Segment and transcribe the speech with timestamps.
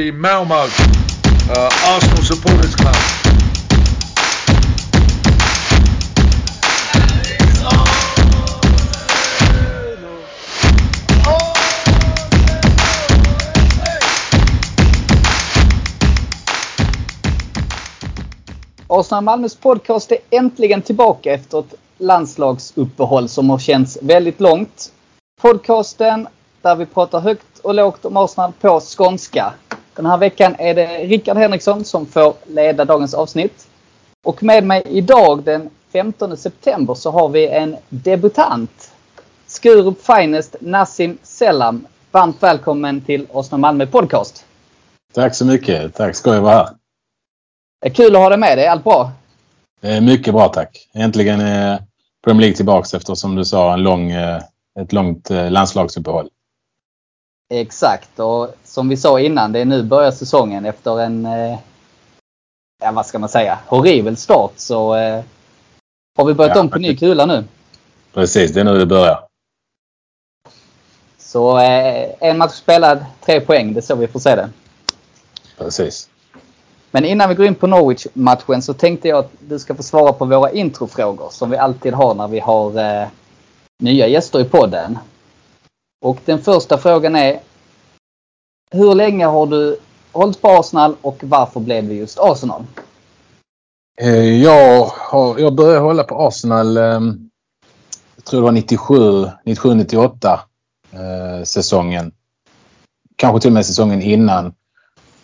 [0.00, 2.94] the Malmo uh, Arsenal Supporters Club.
[18.88, 24.92] Arsenal Malmös podcast är äntligen tillbaka efter ett landslagsuppehåll som har känts väldigt långt.
[25.40, 26.28] Podcasten
[26.62, 29.52] där vi pratar högt och lågt om Arsenal på skånska.
[29.96, 33.68] Den här veckan är det Rickard Henriksson som får leda dagens avsnitt.
[34.24, 38.92] Och med mig idag den 15 september så har vi en debutant.
[39.46, 41.86] Skurup Finest Nassim Selam.
[42.10, 44.44] Varmt välkommen till Arsenal Malmö Podcast.
[45.14, 45.94] Tack så mycket.
[45.94, 46.68] Tack ska jag vara
[47.84, 47.90] här.
[47.90, 48.66] Kul att ha dig med dig.
[48.66, 49.12] Allt bra?
[50.02, 50.88] Mycket bra tack.
[50.94, 51.82] Äntligen är
[52.24, 54.42] Premier League tillbaks efter som du sa en lång, eh,
[54.80, 56.28] ett långt eh, landslagsuppehåll.
[57.50, 61.58] Exakt och som vi sa innan, det är nu börjar säsongen efter en, eh,
[62.82, 64.94] ja vad ska man säga, horribel start så
[66.16, 67.44] har vi börjat ja, om på ny kula nu.
[68.14, 69.20] Precis, det är nu det börjar.
[71.18, 71.58] Så
[72.20, 73.72] en match spelad, tre poäng.
[73.72, 74.50] Det är så vi får se det.
[75.58, 76.08] Precis.
[76.90, 80.12] Men innan vi går in på Norwich-matchen så tänkte jag att du ska få svara
[80.12, 83.08] på våra introfrågor som vi alltid har när vi har eh,
[83.78, 84.98] nya gäster i podden.
[86.00, 87.40] Och den första frågan är
[88.70, 89.78] Hur länge har du
[90.12, 92.64] hållit på Arsenal och varför blev det just Arsenal?
[94.00, 97.30] Eh, jag, har, jag började hålla på Arsenal ehm,
[98.16, 100.38] jag tror det var 97, 97-98
[100.92, 102.12] eh, säsongen.
[103.16, 104.54] Kanske till och med säsongen innan.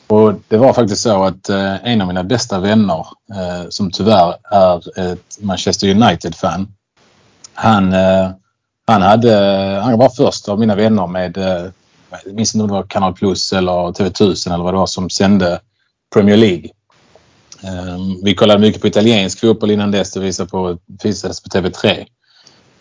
[0.06, 4.34] Och det var faktiskt så att eh, en av mina bästa vänner eh, som tyvärr
[4.50, 6.68] är ett Manchester United-fan.
[7.54, 8.30] Han, eh,
[8.86, 9.34] han, hade,
[9.82, 11.64] han var först av mina vänner med, eh,
[12.24, 15.10] jag minns inte om det var Kanal Plus eller TV1000 eller vad det var som
[15.10, 15.60] sände
[16.14, 16.70] Premier League.
[17.62, 20.12] Ehm, vi kollade mycket på italiensk fotboll innan dess.
[20.12, 22.06] Det visades på, visades på TV3.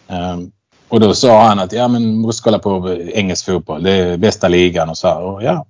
[0.07, 0.51] Ehm,
[0.87, 3.83] och då sa han att ja men måste kolla på engelsk fotboll.
[3.83, 5.21] Det är bästa ligan och så här.
[5.21, 5.65] Och ja,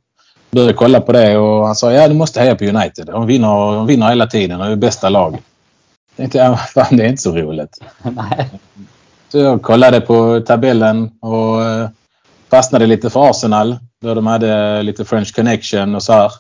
[0.51, 3.05] började kolla på det och han sa ja du måste heja på United.
[3.05, 5.33] De vinner, de vinner hela tiden och är bästa lag.
[5.33, 7.79] Jag tänkte ja, fan det är inte så roligt.
[8.03, 8.49] Nej.
[9.35, 11.89] Så jag kollade på tabellen och eh,
[12.49, 13.77] fastnade lite för Arsenal.
[14.01, 16.31] Då de hade lite French connection och så här.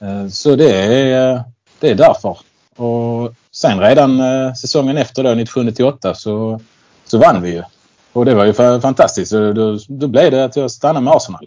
[0.00, 1.42] Eh, så det är,
[1.80, 2.38] det är därför.
[2.76, 6.60] Och sen redan eh, säsongen efter då, 97-98 så,
[7.04, 7.62] så vann vi ju.
[8.12, 9.30] Och det var ju fantastiskt.
[9.30, 11.46] Så då, då blev det att jag stannade med Arsenal.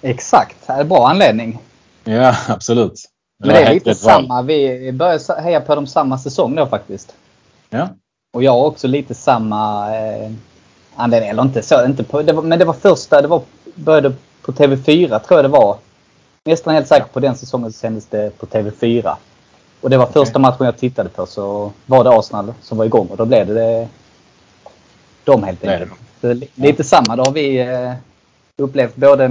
[0.00, 1.58] Exakt, det är bra anledning.
[2.04, 2.94] Ja, absolut.
[3.38, 4.42] Det Men det är lite samma.
[4.42, 7.14] Vi började heja på dem samma säsong då faktiskt.
[7.70, 7.88] Ja.
[8.32, 10.30] Och jag har också lite samma eh,
[10.96, 11.30] anledning.
[11.30, 13.42] Eller inte så, inte på, det var, men det var första, det var,
[13.74, 14.12] började
[14.42, 15.76] på TV4 tror jag det var.
[16.44, 19.14] Nästan helt säker på den säsongen så sändes det på TV4.
[19.80, 20.24] Och det var okay.
[20.24, 23.46] första matchen jag tittade på så var det Arsenal som var igång och då blev
[23.46, 23.88] det, det
[25.24, 25.92] de helt enkelt.
[26.54, 26.84] Lite ja.
[26.84, 27.92] samma, då har vi eh,
[28.56, 29.28] upplevt både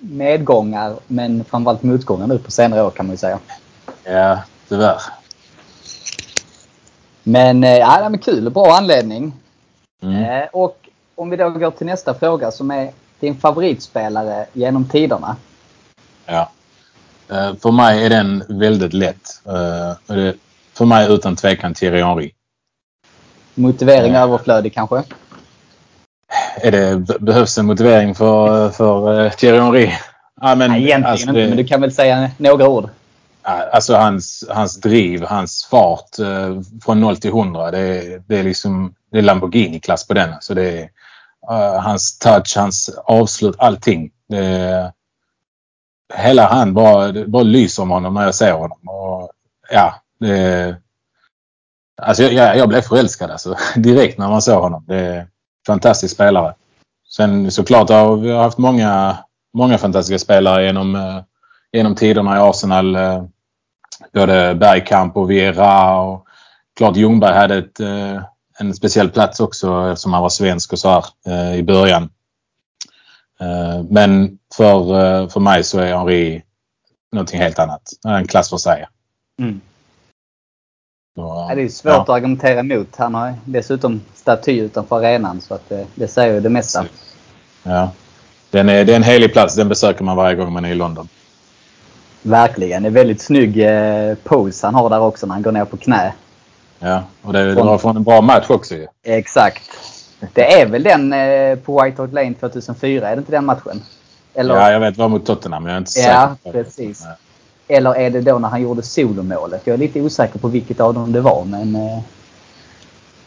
[0.00, 3.38] medgångar men framförallt motgångar nu på senare år kan man ju säga.
[4.04, 4.38] Ja,
[4.68, 5.00] tyvärr.
[7.28, 8.50] Men eh, ja, är kul.
[8.50, 9.32] Bra anledning.
[10.02, 10.24] Mm.
[10.24, 15.36] Eh, och om vi då går till nästa fråga som är din favoritspelare genom tiderna.
[16.26, 16.50] Ja.
[17.30, 19.42] Eh, för mig är den väldigt lätt.
[20.74, 22.30] För mig utan tvekan Thierry Henry.
[23.54, 24.20] Motivering ja.
[24.20, 25.02] överflödig kanske?
[26.62, 29.92] är det, behövs en motivering för, för Thierry Henry?
[30.40, 32.88] Ja, men, Nej, egentligen alltså, inte, men du kan väl säga några ord?
[33.46, 37.70] Eh, alltså hans, hans driv, hans fart eh, från 0 till 100.
[37.70, 40.34] Det, det är liksom det är Lamborghini-klass på den.
[40.40, 40.82] Så det är,
[41.50, 44.10] uh, hans touch, hans avslut, allting.
[44.28, 44.92] Det,
[46.14, 48.78] hela han bara, det bara lyser om honom när jag ser honom.
[48.88, 49.30] Och,
[49.70, 50.76] ja, det,
[52.02, 54.84] alltså jag, jag blev förälskad alltså, direkt när man såg honom.
[54.88, 55.28] Det, är
[55.66, 56.54] fantastisk spelare.
[57.08, 59.18] Sen såklart har vi haft många,
[59.54, 61.22] många fantastiska spelare genom, eh,
[61.72, 62.96] genom tiderna i Arsenal.
[64.00, 66.26] Eh, både Bergkamp och Vera och
[66.76, 68.22] klart Ljungberg hade ett, eh,
[68.58, 72.10] en speciell plats också eftersom han var svensk och så här i början.
[73.88, 76.42] Men för, för mig så är Henri
[77.12, 77.82] någonting helt annat.
[78.06, 78.86] En klass för sig.
[79.38, 79.60] Mm.
[81.16, 82.02] Så, det är svårt ja.
[82.02, 82.96] att argumentera emot.
[82.96, 86.86] Han har dessutom staty utanför arenan så att det, det säger ju det mesta.
[87.62, 87.90] Ja.
[88.50, 89.56] Den är, det är en helig plats.
[89.56, 91.08] Den besöker man varje gång man är i London.
[92.26, 92.82] Verkligen.
[92.82, 95.76] Det är väldigt snygg eh, pose han har där också när han går ner på
[95.76, 96.12] knä.
[96.78, 98.86] Ja, och det, var från en bra match också ju.
[99.02, 99.62] Exakt.
[100.32, 103.82] Det är väl den eh, på White Hart Lane 2004, är det inte den matchen?
[104.34, 104.94] Eller, Ja, jag vet.
[104.94, 105.62] Det var mot Tottenham.
[105.62, 106.62] men Jag är inte Ja, säker.
[106.64, 107.04] precis.
[107.68, 109.62] eller är det då när han gjorde solomålet?
[109.64, 111.44] Jag är lite osäker på vilket av dem det var.
[111.44, 111.98] Men eh,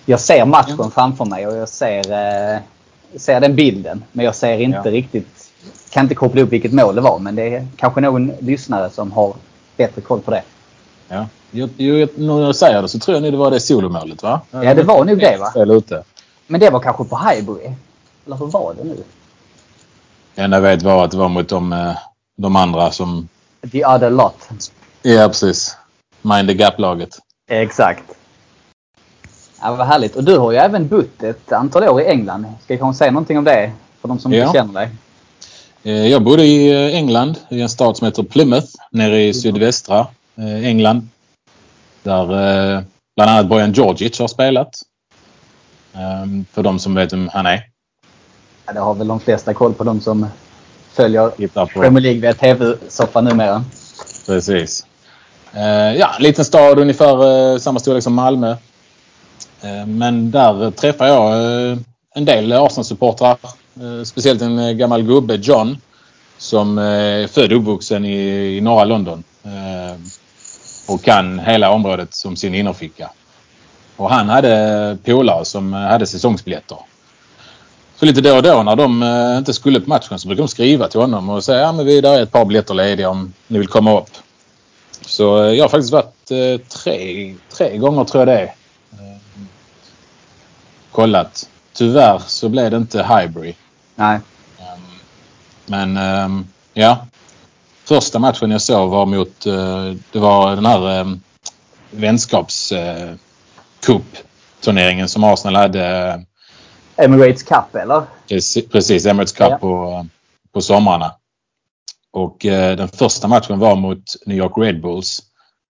[0.05, 2.11] jag ser matchen framför mig och jag ser,
[2.53, 2.59] eh,
[3.15, 4.03] ser den bilden.
[4.11, 4.91] Men jag ser inte Ja.
[4.91, 5.38] riktigt,
[5.89, 7.19] kan inte koppla upp vilket mål det var.
[7.19, 9.33] Men det är kanske någon lyssnare som har
[9.77, 10.43] bättre koll på det.
[11.07, 11.27] Ja.
[11.51, 11.69] Jag,
[12.15, 14.41] när jag säger det så tror jag nog det var det solomålet va?
[14.51, 15.75] Ja, det var nog det, va?
[15.75, 16.03] Ute.
[16.47, 17.71] Men det var kanske på Highbury?
[18.25, 19.03] Eller hur var det nu?
[20.35, 21.91] Det enda jag vet var att det var mot de, eh,
[22.37, 23.27] de andra som...
[23.71, 24.49] The other lot.
[25.01, 25.77] Ja, precis.
[26.21, 27.19] Mind the Gap-laget.
[27.49, 28.03] Exakt.
[29.61, 30.15] Ja, vad härligt.
[30.15, 32.45] Och du har ju även bott ett antal år i England.
[32.63, 33.71] Ska jag kanske säga någonting om det?
[34.01, 34.45] För de som Ja.
[34.45, 34.89] inte känner dig.
[35.83, 40.07] Eh, Jag bodde i eh, England, i en stad som heter Plymouth, nere i sydvästra
[40.37, 41.07] eh, England.
[42.03, 42.25] Där
[43.15, 44.69] bland annat Bojan Djordjic har spelat.
[45.93, 47.63] Ehm, För de som vet vem han är.
[48.65, 50.27] Ja, det har väl de flesta koll på de som
[50.93, 51.65] följer på.
[51.65, 53.63] Premier League via TV-soffan numera.
[54.25, 54.85] Precis.
[55.97, 58.55] Ja, en liten stad ungefär samma storlek som Malmö.
[59.87, 61.33] Men där träffade jag
[62.15, 63.37] en del Arsenal-supportrar.
[63.81, 65.77] Eh, speciellt en eh, gammal gubbe, John,
[66.37, 69.23] som eh, är född och uppvuxen i, i norra London.
[70.87, 73.09] Och kan hela området som sin innerficka.
[73.95, 76.77] Och han hade polare som hade säsongsbiljetter.
[77.95, 79.03] Så lite då och då när de
[79.37, 82.17] inte skulle på matchen så brukade de skriva till honom och säga att ja, där
[82.17, 84.09] är ett par biljetter lediga om ni vill komma upp.
[85.01, 86.31] Så jag har faktiskt varit
[86.69, 88.53] tre, tre gånger tror jag det är.
[90.91, 91.49] Kollat.
[91.73, 93.53] Tyvärr så blev det inte Highbury.
[93.99, 94.19] Nej.
[94.59, 94.81] Ehm,
[95.65, 97.07] Men ehm, ja.
[97.83, 101.21] Första matchen jag såg var mot, eh, det var den här um,
[101.91, 103.15] vänskaps eh,
[105.07, 106.25] som Arsenal hade.
[106.95, 108.03] Emirates Cup eller?
[108.71, 109.57] Precis, Emirates Cup Ja.
[109.57, 110.05] på,
[110.53, 111.15] på somrarna.
[112.11, 115.21] Och eh, den första matchen var mot New York Red Bulls.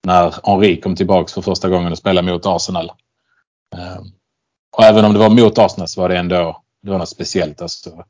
[0.03, 2.91] När Henri kom tillbaks för första gången och spelade mot Arsenal.
[4.77, 7.61] Och även om det var mot Arsenal så var det ändå det var något speciellt.
[7.61, 8.03] Alltså,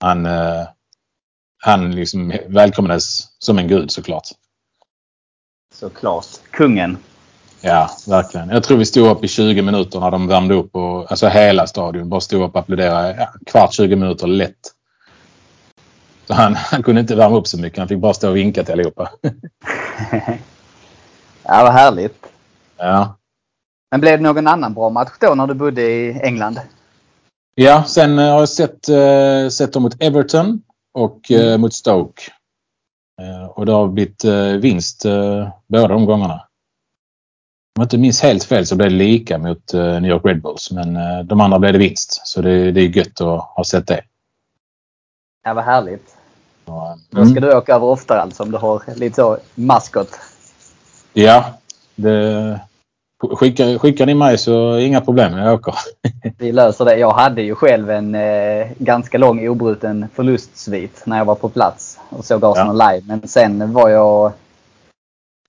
[0.00, 0.66] han eh,
[1.66, 4.28] han liksom välkomnades som en gud såklart.
[5.74, 6.26] Såklart.
[6.50, 6.98] Kungen.
[7.60, 8.48] Ja, verkligen.
[8.48, 10.76] Jag tror vi stod upp i 20 minuter när de värmde upp.
[10.76, 13.16] Och, alltså hela stadion bara stod upp och applåderade.
[13.18, 14.58] Ja, kvart 20 minuter lätt.
[16.26, 17.78] Så han, han kunde inte värma upp så mycket.
[17.78, 19.10] Han fick bara stå och vinka till allihopa.
[21.48, 22.26] Ja, vad härligt.
[22.76, 23.16] Ja.
[23.90, 26.60] Men blev det någon annan bra match då när du bodde i England?
[27.58, 30.62] Ja, sen eh, har jag sett, eh, sett dem mot Everton
[30.94, 32.22] och eh, mot Stoke.
[33.50, 34.24] Och det har blivit
[34.60, 35.06] vinst
[35.66, 36.34] båda de gångerna.
[36.34, 40.70] Om jag inte minns helt fel så blev det lika mot New York Red Bulls.
[40.70, 40.94] Men
[41.26, 42.20] de andra blev det vinst.
[42.26, 44.04] Så det, det är gött att ha sett det.
[45.44, 46.16] Ja, vad härligt.
[47.10, 50.10] Då ska du åka över oftare alltså om du har lite så maskot.
[51.12, 51.44] Ja,
[51.94, 52.60] det,
[53.18, 55.38] skickar, skickar ni mig så inga problem.
[55.38, 55.74] Jag åker.
[56.38, 56.96] Vi löser det.
[56.96, 61.98] Jag hade ju själv en eh, ganska lång obruten förlustsvit när jag var på plats
[62.08, 63.02] och såg Arsenal live.
[63.06, 64.32] Men sen var jag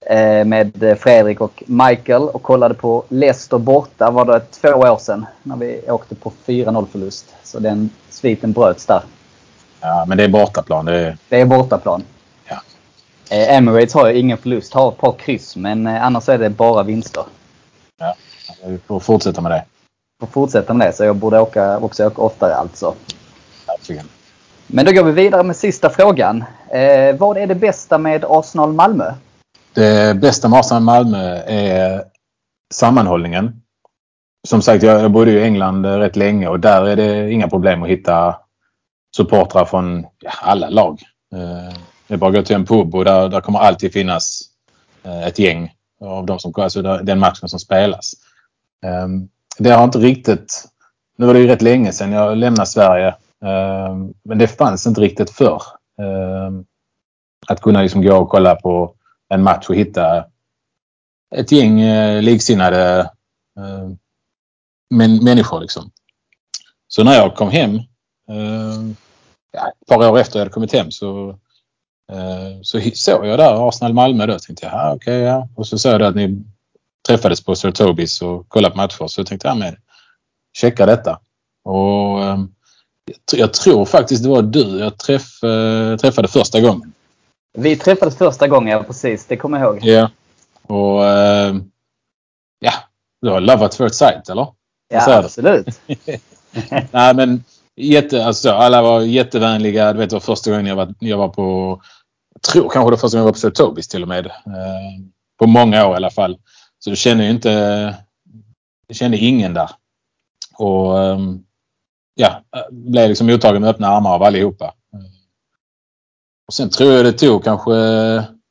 [0.06, 5.26] eh, med Fredrik och Michael och kollade på Leicester borta var det två år sedan
[5.44, 7.36] när vi åkte på 4-0 förlust.
[7.44, 9.02] Så den sviten bröts där.
[9.82, 10.86] Ja, men det är bortaplan.
[10.86, 12.04] Det är, Det är bortaplan.
[12.50, 12.62] Ja.
[13.30, 16.50] Eh, Emirates har ju ingen förlust, har ett par kryss men eh, annars är det
[16.50, 17.24] bara vinster.
[18.00, 18.16] Ja,
[18.66, 19.66] vi får fortsätta med det.
[20.20, 22.96] Får fortsätta med det så jag borde åka, också åka oftare alltså.
[23.68, 24.06] Verkligen.
[24.68, 26.44] Men då går vi vidare med sista frågan.
[26.70, 29.14] Eh, vad är det bästa med Arsenal Malmö?
[29.74, 32.04] Det bästa med Arsenal Malmö är
[32.74, 33.62] sammanhållningen.
[34.48, 37.48] Som sagt, jag, jag bodde i England eh, rätt länge och där är det inga
[37.48, 38.36] problem att hitta
[39.16, 40.06] supportrar från
[40.42, 41.02] alla lag.
[41.34, 41.78] Eh,
[42.08, 44.42] det är bara att gå till en pub och där, där kommer alltid finnas
[45.04, 48.14] eh, ett gäng av de som, alltså den matchen som spelas.
[48.86, 50.66] Ehm, det har inte riktigt...
[51.18, 53.16] Nu var det ju rätt länge sedan jag lämnade Sverige.
[53.46, 55.62] Ehm, men det fanns inte riktigt förr.
[56.00, 56.66] Ehm,
[57.48, 58.94] att kunna liksom gå och kolla på
[59.30, 60.26] en match och hitta
[61.36, 63.12] ett gäng eh, liksinnade
[65.22, 65.60] människor.
[65.62, 65.92] Liksom.
[66.88, 67.76] Så när jag kom hem,
[69.54, 71.40] ett par år efter jag hade kommit hem så,
[72.62, 74.40] så hi- såg jag där Arsenal-Malmö då.
[74.40, 75.48] Tänkte jag, ja, okej, ja.
[75.56, 76.44] Och så såg jag att ni
[77.08, 79.08] träffades på Sir Tobis och kollade på matcher.
[79.08, 79.76] Så jag tänkte, ja men
[80.58, 81.20] checka detta.
[81.64, 82.38] Och eh,
[83.06, 86.94] jag, tr- jag tror faktiskt det var du jag träff, eh, träffade första gången.
[87.58, 89.26] Vi träffades första gången, precis.
[89.26, 89.84] Det kommer jag ihåg.
[89.86, 90.10] Ja.
[90.68, 91.56] Och eh,
[92.60, 92.74] ja,
[93.22, 94.48] det var love at first sight eller?
[94.90, 95.80] Ja, så absolut.
[96.92, 97.44] Nej men
[97.78, 99.94] jätte, alltså, alla var jättevänliga.
[99.94, 101.82] Du vet, det var första gången jag var, jag var på...
[102.34, 104.26] Jag tror kanske det var första gången jag var på Tobis till och med.
[104.26, 105.04] Eh,
[105.40, 106.38] på många år i alla fall.
[106.80, 107.52] Så du känner ju inte...
[108.88, 109.70] Jag kände ingen där.
[110.58, 111.44] Och ehm,
[112.16, 112.42] ja,
[112.72, 114.74] blev liksom mottagen med öppna armar av allihopa.
[116.48, 117.74] Och sen tror jag det tog kanske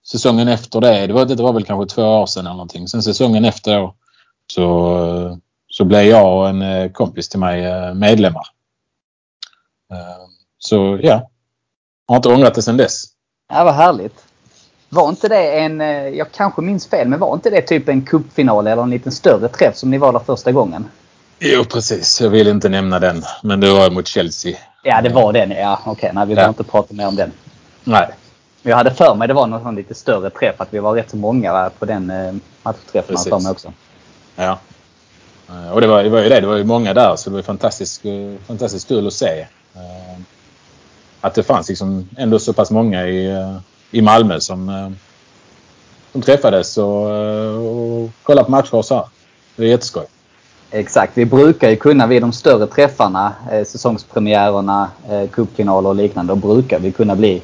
[0.06, 1.06] säsongen efter det.
[1.06, 2.88] Det var, det var väl kanske två år sedan eller någonting.
[2.88, 3.94] Sen säsongen efter då
[4.52, 8.46] så, så blev jag och en eh, kompis till mig eh, medlemmar.
[9.92, 11.30] Ehm, så ja,
[12.08, 13.04] har inte ångrat det sedan dess.
[13.48, 14.24] Ja, vad härligt.
[14.88, 18.02] Var inte det en, eh, jag kanske minns fel, men var inte det typ en
[18.02, 20.88] cupfinal eller en liten större träff som ni var där första gången?
[21.38, 22.20] Jo, precis.
[22.20, 23.22] Jag vill inte nämna den.
[23.42, 24.56] Men det var mot Chelsea.
[24.82, 25.50] Ja, det var den.
[25.50, 25.92] Ja, okej.
[25.92, 26.10] Okay.
[26.12, 27.32] Nej, vi behöver inte prata mer om den.
[27.84, 28.08] Nej.
[28.62, 30.60] Jag hade för mig det var någon lite större träff.
[30.60, 33.16] Att vi var rätt så många på den eh, matchträffen.
[33.16, 33.72] för mig också.
[34.36, 34.58] Ja.
[35.48, 36.40] Eh, och det var, det var ju det.
[36.40, 37.16] Det var ju många där.
[37.16, 38.02] Så det var fantastiskt,
[38.46, 39.46] fantastiskt kul att se.
[41.20, 43.46] Att det fanns liksom ändå så pass många i,
[43.90, 44.94] i Malmö som,
[46.12, 49.04] som träffades och, och kollade på matcher och så här.
[49.56, 50.06] Det är jätteskoj.
[50.70, 51.12] Exakt.
[51.14, 56.36] Vi brukar ju kunna vid de större träffarna, eh, säsongspremiärerna, eh, cupfinaler och liknande, då
[56.36, 57.42] brukar vi kunna bli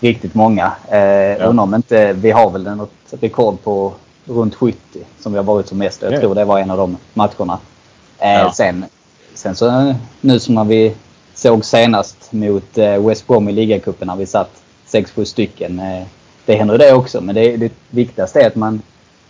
[0.00, 0.72] riktigt många.
[0.88, 1.44] Eh, ja.
[1.44, 2.90] Undrar om inte vi har väl något
[3.20, 3.92] rekord på
[4.24, 4.78] runt 70
[5.20, 6.02] som vi har varit som mest.
[6.02, 7.58] Jag tror det var en av de matcherna.
[8.18, 8.52] Eh, ja.
[8.52, 8.84] sen,
[9.34, 10.94] sen så nu som när vi
[11.44, 14.50] såg senast mot eh, West Brom i ligacupen när vi satt
[14.86, 15.80] 6-7 stycken.
[15.80, 16.06] Eh,
[16.46, 18.82] det händer det också men det, det viktigaste är att man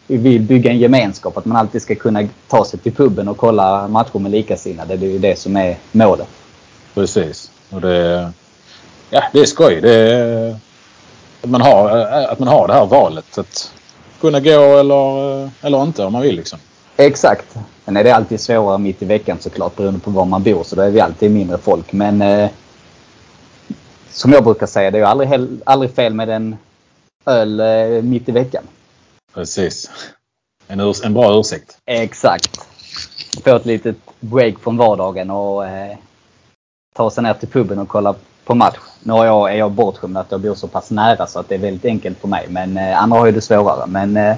[0.06, 1.37] vill bygga en gemenskap.
[1.37, 4.97] Att man alltid ska kunna ta sig till puben och kolla matcher med likasinnade.
[4.97, 6.28] Det är ju det som är målet.
[6.94, 7.50] Precis.
[7.71, 8.33] Och det,
[9.11, 9.80] ja, det är skoj.
[9.80, 10.56] Det är,
[11.42, 13.38] att, man har, eh, att man har det här valet.
[13.38, 13.73] Att
[14.21, 16.37] kunna gå eller, eller inte om man vill.
[16.37, 16.59] Liksom.
[16.97, 17.57] Exakt.
[17.85, 20.63] Sen är det alltid svårare mitt i veckan såklart beroende på var man bor.
[20.63, 21.93] Så då är vi alltid mindre folk.
[21.93, 22.51] Men eh,
[24.11, 26.57] som jag brukar säga, det är ju aldrig, aldrig fel med en
[27.27, 28.65] öl eh, mitt i veckan.
[29.35, 29.91] Precis.
[30.67, 31.77] En, urs en bra ursäkt.
[31.87, 32.61] Exakt.
[33.45, 35.97] Få ett litet break från vardagen och eh,
[36.95, 38.79] ta sig ner till puben och kolla på match.
[39.03, 41.55] Nu är jag, är jag bortskämd att jag bor så pass nära så att det
[41.55, 42.47] är väldigt enkelt för mig.
[42.49, 43.87] Men eh, andra har ju det svårare.
[43.87, 44.37] Men eh,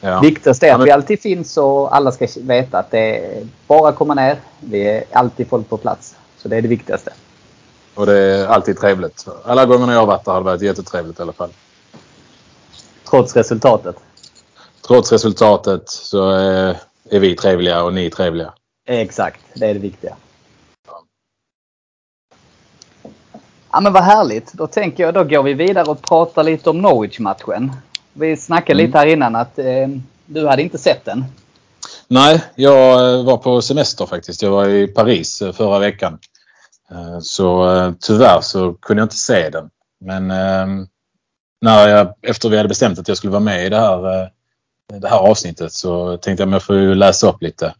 [0.00, 0.20] ja.
[0.20, 3.96] viktigast är att vi alltid finns och alla ska veta att det är bara att
[3.96, 4.36] komma ner.
[4.60, 6.16] Vi är alltid folk på plats.
[6.36, 7.12] Så det är det viktigaste.
[7.94, 9.26] Och det är alltid trevligt.
[9.44, 11.50] Alla gånger jag har varit där har det varit jättetrevligt i alla fall.
[13.04, 13.96] Trots resultatet?
[14.88, 16.76] trots resultatet så är,
[17.10, 18.52] är vi trevliga och ni är trevliga.
[18.86, 20.16] Exakt, det är det viktiga.
[23.70, 24.52] Ja men vad härligt.
[24.52, 27.72] Då tänker jag då går vi vidare och pratar lite om Norwich-matchen.
[28.18, 28.86] Vi snackade mm.
[28.86, 29.88] lite här innan att eh,
[30.26, 31.24] du hade inte sett den.
[32.08, 34.42] Nej, jag eh, var på semester faktiskt.
[34.42, 36.18] Jag var i Paris eh, förra veckan.
[36.90, 39.70] Eh, så tyvärr så kunde jag inte se den.
[40.00, 40.26] Men
[41.60, 44.30] när jag, efter vi hade bestämt att jag skulle vara med i det här
[45.00, 47.74] det här avsnittet så tänkte jag att jag får läsa upp lite.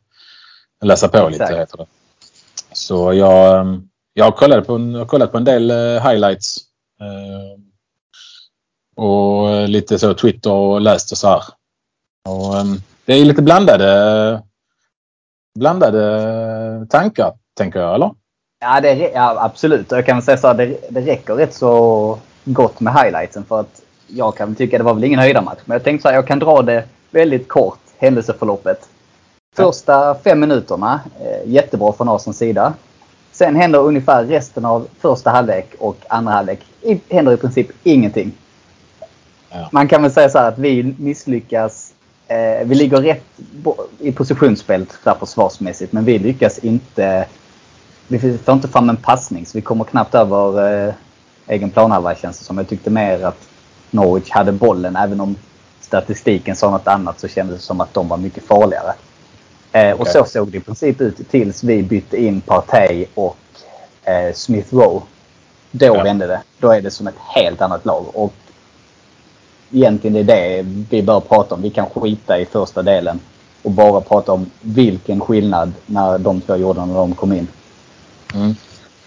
[0.84, 1.86] Läsa på lite heter det.
[2.72, 6.56] Så jag, ehm, jag har kollat på en, kollat på en del highlights.
[8.98, 11.42] Eh, och lite så Twitter och läst och så här.
[12.28, 14.42] Och, ehm, det är lite blandade,
[15.58, 18.10] blandade tankar tänker jag, eller?
[18.60, 19.90] Ja, det, ja absolut.
[19.90, 23.82] Jag kan säga så här, det, det räcker rätt så gott med highlightsen för att
[24.06, 25.60] jag kan tycka det var väl ingen höjdarmatch.
[25.64, 28.88] Men jag tänkte så här, jag kan dra det väldigt kort händelseförloppet.
[29.56, 32.74] Första fem minuterna, eh, jättebra från Arsens sida.
[33.32, 36.60] Sen händer ungefär resten av första halvlek och andra halvlek
[37.08, 38.32] händer i princip ingenting.
[39.50, 39.68] Ja.
[39.72, 41.92] Man kan väl säga så här att vi misslyckas.
[42.28, 43.24] Eh, vi ligger rätt
[43.98, 47.26] i positionsspelet där försvarsmässigt men vi lyckas inte.
[48.08, 50.94] Vi får inte fram en passning så vi kommer knappt över eh,
[51.46, 52.58] egen planhalva känns det som.
[52.58, 53.48] Jag tyckte mer att
[53.90, 55.36] Norwich hade bollen även om
[55.80, 58.92] statistiken sa något annat så kändes det som att de var mycket farligare.
[59.72, 59.92] Eh, okay.
[59.92, 63.36] Och så såg det i princip ut tills vi bytte in Partey och
[64.04, 65.00] eh, Smith Rowe.
[65.70, 66.02] Då ja.
[66.02, 66.42] vände det.
[66.58, 68.04] Då är det som ett helt annat lag.
[68.14, 68.34] Och
[69.72, 71.62] egentligen är det vi bör prata om.
[71.62, 73.20] Vi kan skita i första delen
[73.62, 77.48] och bara prata om vilken skillnad när de två gjorde när de kom in.
[78.34, 78.54] Mm.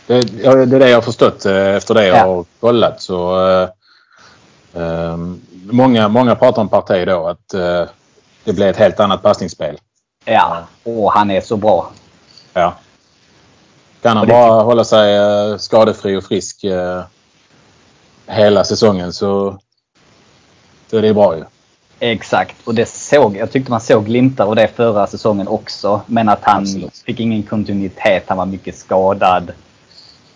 [0.08, 2.25] Det, det, är det jag har förstått eh, efter det jag ja.
[2.25, 3.01] har kollat.
[3.01, 3.70] Så, eh,
[4.74, 7.89] um, många, många pratar om Partey då att uh,
[8.44, 9.77] det blir ett helt annat passningsspel.
[10.25, 11.91] Ja, och han är så bra.
[12.53, 12.74] Ja.
[14.01, 14.63] Kan han bara det...
[14.63, 17.01] hålla sig uh, skadefri och frisk uh,
[18.27, 19.60] hela säsongen så,
[20.92, 21.44] så är det bra ju.
[22.00, 26.02] Exakt, och det såg, jag tyckte man såg glimtar av det förra säsongen också.
[26.06, 26.98] Men att han Absolut.
[27.06, 29.52] fick ingen kontinuitet, han var mycket skadad.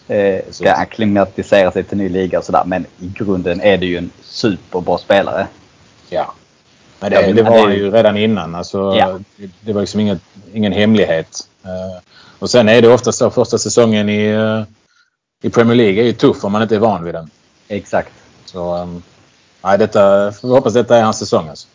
[0.07, 2.63] Eh, ska acklimatisera sig till ny liga och sådär.
[2.65, 5.47] Men i grunden är det ju en superbra spelare.
[6.09, 6.33] Ja.
[6.99, 8.55] Men det, det var ju redan innan.
[8.55, 9.19] Alltså, ja.
[9.61, 10.21] Det var liksom inget,
[10.53, 11.47] ingen hemlighet.
[11.65, 12.01] Uh,
[12.39, 14.63] och sen är det ofta så första säsongen i, uh,
[15.43, 17.29] i Premier League är ju tuff om man inte är van vid den.
[17.67, 18.13] Exakt.
[18.45, 19.03] Så um,
[19.65, 21.49] nej, detta, vi hoppas detta är hans säsong.
[21.49, 21.67] Alltså.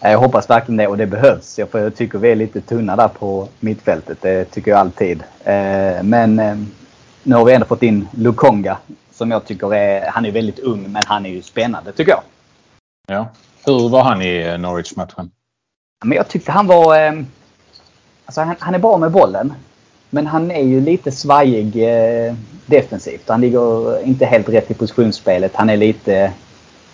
[0.00, 1.58] Jag hoppas verkligen det och det behövs.
[1.58, 4.18] Jag, jag tycker vi är lite tunna där på mittfältet.
[4.20, 5.22] Det tycker jag alltid.
[5.22, 6.36] Uh, men
[7.22, 8.78] nu har vi ändå fått in Lukonga
[9.18, 12.22] som jag tycker är, han är väldigt ung men han är ju spännande tycker jag.
[13.08, 13.28] Ja.
[13.66, 15.30] Hur var han i eh, Norwich-matchen?
[16.04, 17.06] Men jag tyckte han var...
[17.06, 17.12] Eh,
[18.24, 19.52] alltså han, han, är bra med bollen.
[20.10, 22.34] Men han är ju lite svajig eh,
[22.66, 23.28] defensivt.
[23.28, 25.52] Han ligger inte helt rätt i positionsspelet.
[25.54, 26.32] Han är lite,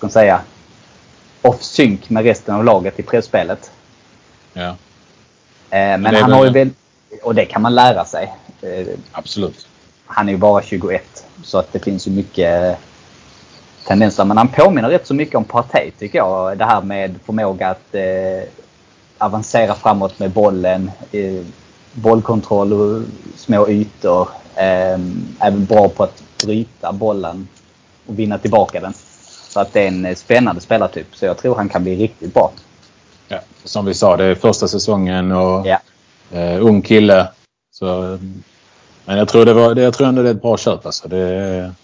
[0.04, 0.40] man säga,
[1.42, 3.70] off sync med resten av laget i pressspelet.
[4.52, 4.68] Ja.
[4.68, 4.76] Eh,
[5.70, 6.70] men, men han har ju väl...
[7.22, 8.32] Och det kan man lära sig.
[8.62, 9.66] Eh, Absolut.
[10.06, 11.26] Han är ju bara 21.
[11.42, 12.78] Så att det finns ju mycket
[13.86, 14.24] tendenser.
[14.24, 16.58] Men han påminner rätt så mycket om Partey tycker jag.
[16.58, 18.48] Det här med förmåga att eh,
[19.18, 20.90] avancera framåt med bollen.
[21.12, 21.42] Eh,
[21.92, 23.02] bollkontroll och
[23.36, 24.28] små ytor.
[24.54, 24.98] Eh,
[25.40, 27.48] även bra på att bryta bollen
[28.06, 28.94] och vinna tillbaka den.
[29.54, 31.06] Så att det är en spännande spelartyp.
[31.16, 32.52] Så jag tror han kan bli riktigt bra.
[33.28, 35.78] Ja, som vi sa, det är första säsongen och ja.
[36.32, 37.28] eh, ung kille.
[37.70, 38.18] Så,
[39.04, 40.86] men jag tror, det var, jag tror ändå det är ett bra köp.
[40.86, 41.08] Alltså.
[41.08, 41.74] Det,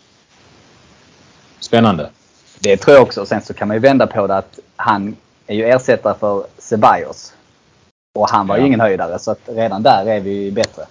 [1.60, 2.10] Spännande.
[2.58, 3.26] Det tror jag också.
[3.26, 7.32] Sen så kan man ju vända på det att han är ju ersättare för Ceballos.
[8.14, 8.60] Och han var ja.
[8.60, 10.86] ju ingen höjdare så att redan där är vi bättre.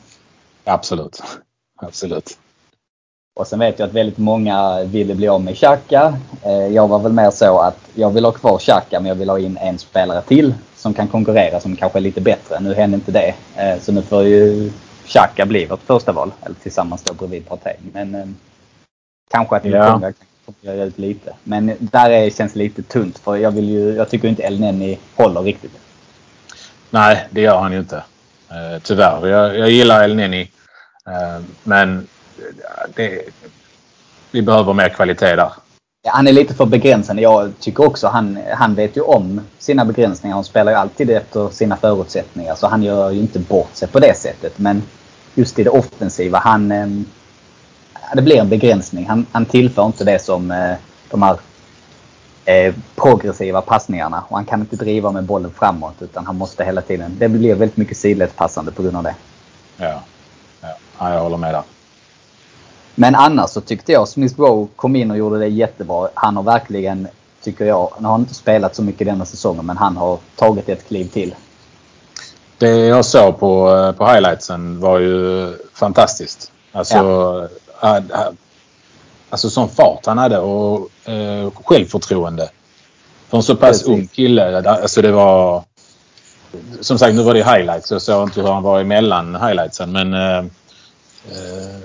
[0.64, 1.24] Absolut.
[1.82, 2.38] Absolut.
[3.36, 6.18] Och sen vet jag att väldigt många ville bli av med Xhaka.
[6.44, 9.30] Eh, jag var väl mer så att jag vill ha kvar Xhaka men jag vill
[9.30, 12.60] ha in en spelare till som kan konkurrera som kanske är lite bättre.
[12.60, 13.34] Nu hände inte det.
[13.56, 14.72] Eh, så nu får ju
[15.06, 16.32] Xhaka bli vårt första val.
[16.42, 17.76] Eller tillsammans då bredvid Partey.
[17.94, 18.26] Men eh,
[19.32, 19.94] kanske att vi ja.
[19.94, 20.14] kommer
[20.62, 21.34] göra ut lite.
[21.44, 25.00] Men där är, känns lite tunt för jag, vill ju, jag tycker inte El Neni
[25.16, 25.80] håller riktigt.
[26.90, 28.04] Nej, det gör han ju inte.
[28.84, 29.28] Tyvärr.
[29.28, 30.52] Jag, jag gillar El Neni.
[31.08, 32.08] Uh, men
[32.96, 33.22] det,
[34.32, 35.52] vi behöver mer kvalitet där.
[36.08, 37.22] Han är lite för begränsande.
[37.22, 40.36] Jag tycker också han, han vet ju om sina begränsningar.
[40.36, 42.56] Han spelar ju alltid efter sina förutsättningar.
[42.56, 44.60] Så han gör ju inte bort sig på det sättet.
[44.60, 44.84] Men
[45.36, 46.38] just i det offensiva.
[46.38, 47.06] Han, ehm,
[48.16, 49.08] det blir en begränsning.
[49.08, 50.76] Han, han tillför inte det som eh,
[51.10, 51.38] de här
[52.46, 54.24] eh, progressiva passningarna.
[54.28, 57.16] Och han kan inte driva med bollen framåt utan han måste hela tiden...
[57.20, 59.16] Det blir väldigt mycket sidledspassande på grund av det.
[59.78, 60.02] Ja,
[60.62, 61.14] ja.
[61.14, 61.64] jag håller med där.
[63.00, 66.10] Men annars så tyckte jag Smith Rowe kom in och gjorde det jättebra.
[66.14, 67.08] Han har verkligen,
[67.42, 70.88] tycker jag, han har inte spelat så mycket denna säsongen men han har tagit ett
[70.88, 71.36] kliv till.
[72.58, 76.52] Det jag såg på, eh, på highlightsen var ju fantastiskt.
[76.72, 76.96] Alltså,
[77.82, 78.02] ja
[79.30, 82.50] alltså sån fart han hade och eh, självförtroende.
[83.30, 84.70] För en så pass ung kille.
[84.70, 85.64] Alltså det var...
[86.82, 87.88] Som sagt, nu var det highlights.
[87.88, 89.92] Så jag såg inte hur han var emellan highlightsen.
[89.92, 90.44] Men eh, eh,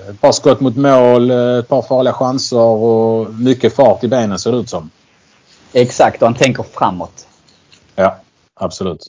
[0.09, 4.39] ett par skott mot mål, eh, ett par farliga chanser och mycket fart i benen
[4.39, 4.89] ser det ut som.
[5.73, 7.27] Exakt, och han tänker framåt.
[7.95, 8.17] Ja,
[8.53, 9.07] absolut.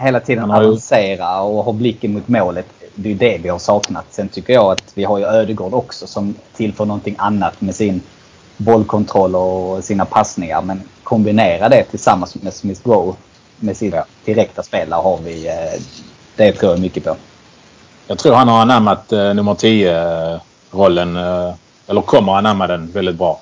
[0.00, 2.66] Hela tiden avancera och ha blicken mot målet
[3.02, 4.04] det är det vi har saknat.
[4.10, 8.00] Sen tycker jag att vi har ju Ödegård också som tillför någonting annat med sin
[8.56, 10.62] bollkontroll och sina passningar.
[10.62, 13.14] Men kombinera det tillsammans med Smith Rowe
[13.56, 15.80] med sitt direkta spel, har vi, eh,
[16.36, 17.16] det tror jag mycket på.
[18.10, 21.54] Jag tror han har anammat eh, nummer 10-rollen, eh,
[21.86, 23.40] eller kommer anamma den väldigt bra.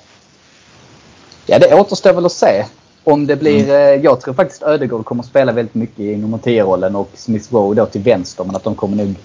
[1.45, 2.65] Ja, det återstår väl att se.
[3.03, 4.03] Om det blir, mm.
[4.03, 7.75] Jag tror faktiskt Ödegård kommer att spela väldigt mycket i nummer 10-rollen och Smith Rowe
[7.75, 8.43] då till vänster.
[8.43, 9.15] Men att de kommer nog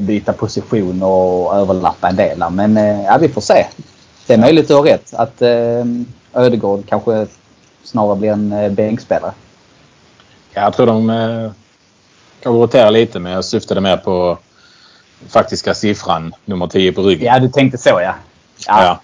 [0.00, 2.44] byta position och överlappa en del.
[2.50, 3.66] Men eh, ja, vi får se.
[4.26, 5.14] Det är möjligt att du har rätt.
[5.14, 5.84] Att eh,
[6.34, 7.26] Ödegård kanske
[7.84, 9.32] snarare blir en eh, bänkspelare.
[10.54, 11.50] Jag tror de eh,
[12.46, 14.38] kanske roterar lite men jag syftade mer på
[15.28, 17.26] faktiska siffran nummer 10 på ryggen.
[17.26, 18.14] Ja, du tänkte så ja.
[18.66, 18.84] Ja.
[18.84, 19.00] ja.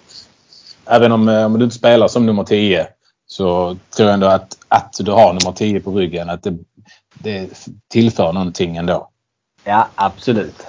[0.87, 2.87] Även om, om du inte spelar som nummer 10
[3.27, 6.59] så tror jag ändå att, att du har nummer 10 på ryggen att det,
[7.15, 7.49] det
[7.89, 9.09] tillför någonting ändå.
[9.65, 10.67] Ja, absolut.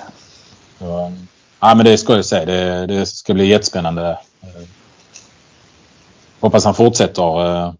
[0.79, 1.13] Så,
[1.59, 2.45] ja, men det ska jag säga.
[2.45, 4.19] Det, det ska bli jättespännande.
[6.39, 7.73] Hoppas han fortsätter eh,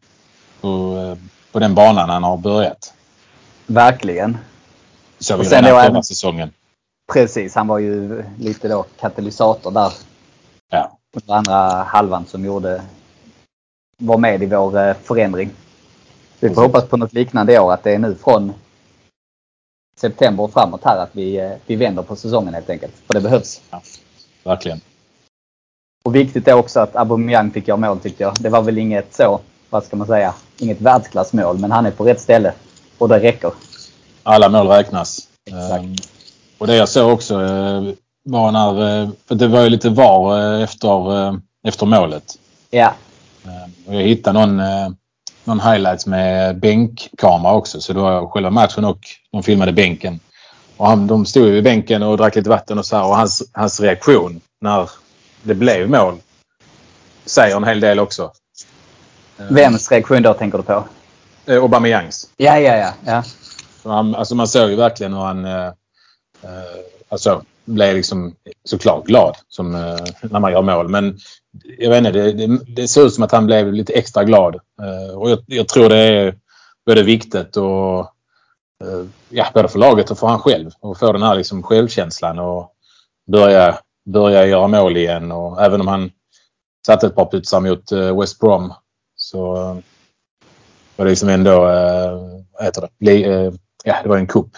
[0.62, 1.18] på,
[1.52, 2.94] på den banan han har börjat.
[3.68, 4.38] Verkligen.
[5.24, 6.52] Så vi redan förra en, säsongen.
[7.14, 9.94] Precis, han var ju lite då katalysator där.
[10.70, 10.98] Ja.
[11.16, 12.82] Under andra halvan som gjorde
[13.98, 15.50] var med i vår eh, förändring.
[16.40, 17.74] Vi får hoppas på något liknande i år.
[17.74, 18.54] Att det är nu från
[19.98, 22.94] september och framåt här att vi, eh, vi vänder på säsongen helt enkelt.
[23.08, 23.62] För det behövs.
[23.70, 23.82] Ja.
[24.44, 24.82] verkligen.
[26.04, 28.34] Och viktigt är också att Aubameyang fick göra mål tyckte jag.
[28.40, 31.60] Det var väl inget så, vad ska man säga, inget världsklassmål.
[31.60, 32.54] Men han är på rätt ställe.
[32.98, 33.52] Och det räcker.
[34.24, 35.28] Alla mål räknas.
[35.46, 35.84] Exakt.
[35.84, 35.96] Um,
[36.58, 40.40] och det jag såg också uh, var när, uh, för det var ju lite VAR
[40.40, 42.24] uh, efter, efter målet.
[42.70, 42.94] Ja.
[43.88, 44.62] Och jag hittade någon,
[45.44, 47.82] någon highlights med bänkkamera också.
[47.82, 49.00] Så det var själva matchen och
[49.32, 50.20] de filmade bänken.
[50.78, 53.06] Och han, de stod ju i bänken och drack lite vatten och så här.
[53.06, 54.90] Och hans, hans reaktion när
[55.44, 56.16] det blev mål
[57.26, 58.32] säger en hel del också.
[59.50, 60.84] Vems reaktion då tänker du på?
[61.46, 62.30] Eh, Aubameyangs.
[62.38, 62.94] Ja, ja, ja.
[63.06, 63.24] ja.
[63.84, 65.67] Han, alltså man såg ju verkligen hur han eh,
[66.43, 70.89] eh alltså, blev liksom såklart glad som, eh, när man gör mål.
[70.89, 71.17] Men
[71.78, 74.56] jag vet inte, det, det, det ser ut som att han blev lite extra glad.
[74.56, 76.36] Eh, och jag, jag, tror det är
[76.86, 78.00] både viktigt och
[78.84, 80.72] eh, ja, både för laget och för han själv.
[80.80, 82.72] Och få den här liksom självkänslan och
[83.32, 85.32] börja, börja göra mål igen.
[85.32, 86.12] Och även om han
[86.86, 88.74] satte ett par putsar mot eh, West Brom
[89.15, 89.78] så eh,
[90.96, 92.12] var det liksom ändå, eh,
[92.52, 93.52] vad heter det,
[93.84, 94.58] ja, det var en kupp.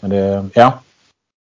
[0.00, 0.80] Men det, ja.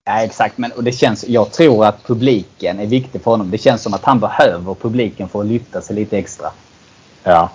[0.06, 3.50] Ja exakt, men och det känns, jag tror att publiken är viktig för honom.
[3.50, 6.50] Det känns som att han behöver publiken för att lyfta sig lite extra.
[7.22, 7.50] Ja,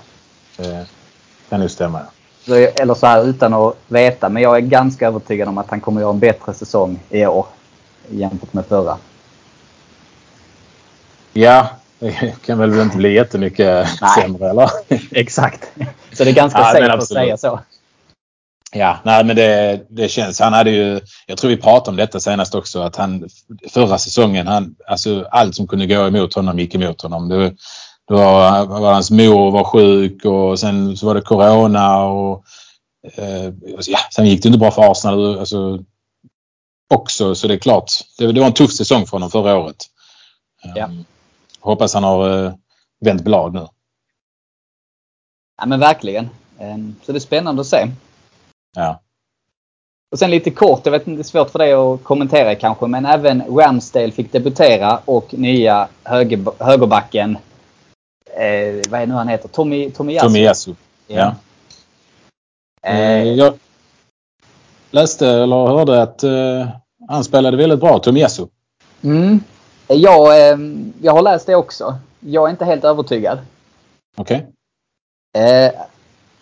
[0.57, 0.87] det
[1.49, 2.01] kan ju stämma.
[2.81, 6.01] Eller så här utan att veta, men jag är ganska övertygad om att han kommer
[6.01, 7.45] göra en bättre säsong i år
[8.09, 8.97] jämfört med förra.
[11.33, 11.67] Ja,
[11.99, 14.11] det kan väl inte bli jättemycket Nej.
[14.21, 14.69] sämre eller?
[15.11, 15.71] Exakt.
[16.13, 17.59] Så det är ganska ja, safe att säga så.
[18.71, 20.39] Ja, nej men det, det känns.
[20.39, 23.29] Han hade ju, jag tror vi pratade om detta senast också, att han
[23.69, 27.29] förra säsongen, han, alltså allt som kunde gå emot honom gick emot honom.
[27.29, 27.49] Det,
[28.07, 32.43] det var, var hans mor var sjuk och sen så var det Corona och
[33.13, 33.53] eh,
[33.87, 35.79] ja, sen gick det inte bra för Arsenal alltså,
[36.89, 37.91] också så det är klart.
[38.17, 39.85] Det, det var en tuff säsong för honom förra året.
[40.75, 40.85] Ja.
[40.85, 41.05] Um,
[41.59, 42.53] hoppas han har uh,
[43.05, 43.67] vänt blad nu.
[45.57, 46.29] Ja men verkligen.
[46.59, 47.87] Um, så det är spännande att se.
[48.75, 49.01] Ja.
[50.11, 52.87] Och sen lite kort, jag vet inte, det är svårt för dig att kommentera kanske,
[52.87, 57.37] men även Ramsdale fick debutera och nya höger, högerbacken,
[58.25, 60.27] eh, vad är nu han heter, Tommy, Tommy Yasu.
[60.27, 60.73] Tommy Yasu.
[61.07, 61.35] Ja.
[62.81, 62.89] ja.
[62.89, 63.53] Eh, jag
[64.91, 66.67] läste eller hörde att eh,
[67.07, 68.47] han spelade väldigt bra, Tommy Yasu.
[69.01, 69.39] Mm.
[69.87, 70.57] Jag, eh,
[71.01, 71.95] jag har läst det också.
[72.19, 73.39] Jag är inte helt övertygad.
[74.17, 74.47] Okej.
[75.33, 75.71] Okay.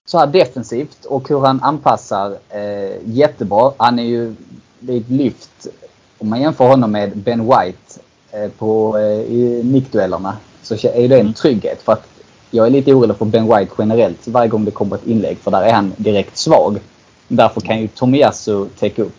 [0.08, 3.72] Så här defensivt och hur han anpassar eh, jättebra.
[3.78, 4.36] Han är ju
[4.88, 5.67] är ett lyft.
[6.17, 8.00] Om man jämför honom med Ben White
[8.32, 11.34] eh, på, eh, i nickduellerna så är det en mm.
[11.34, 11.82] trygghet.
[11.82, 12.08] För att
[12.52, 15.52] jag är lite orolig för Ben White generellt varje gång det kommer ett inlägg för
[15.52, 16.80] där är han direkt svag.
[17.28, 19.15] Därför kan ju Tomiyasu täcka upp.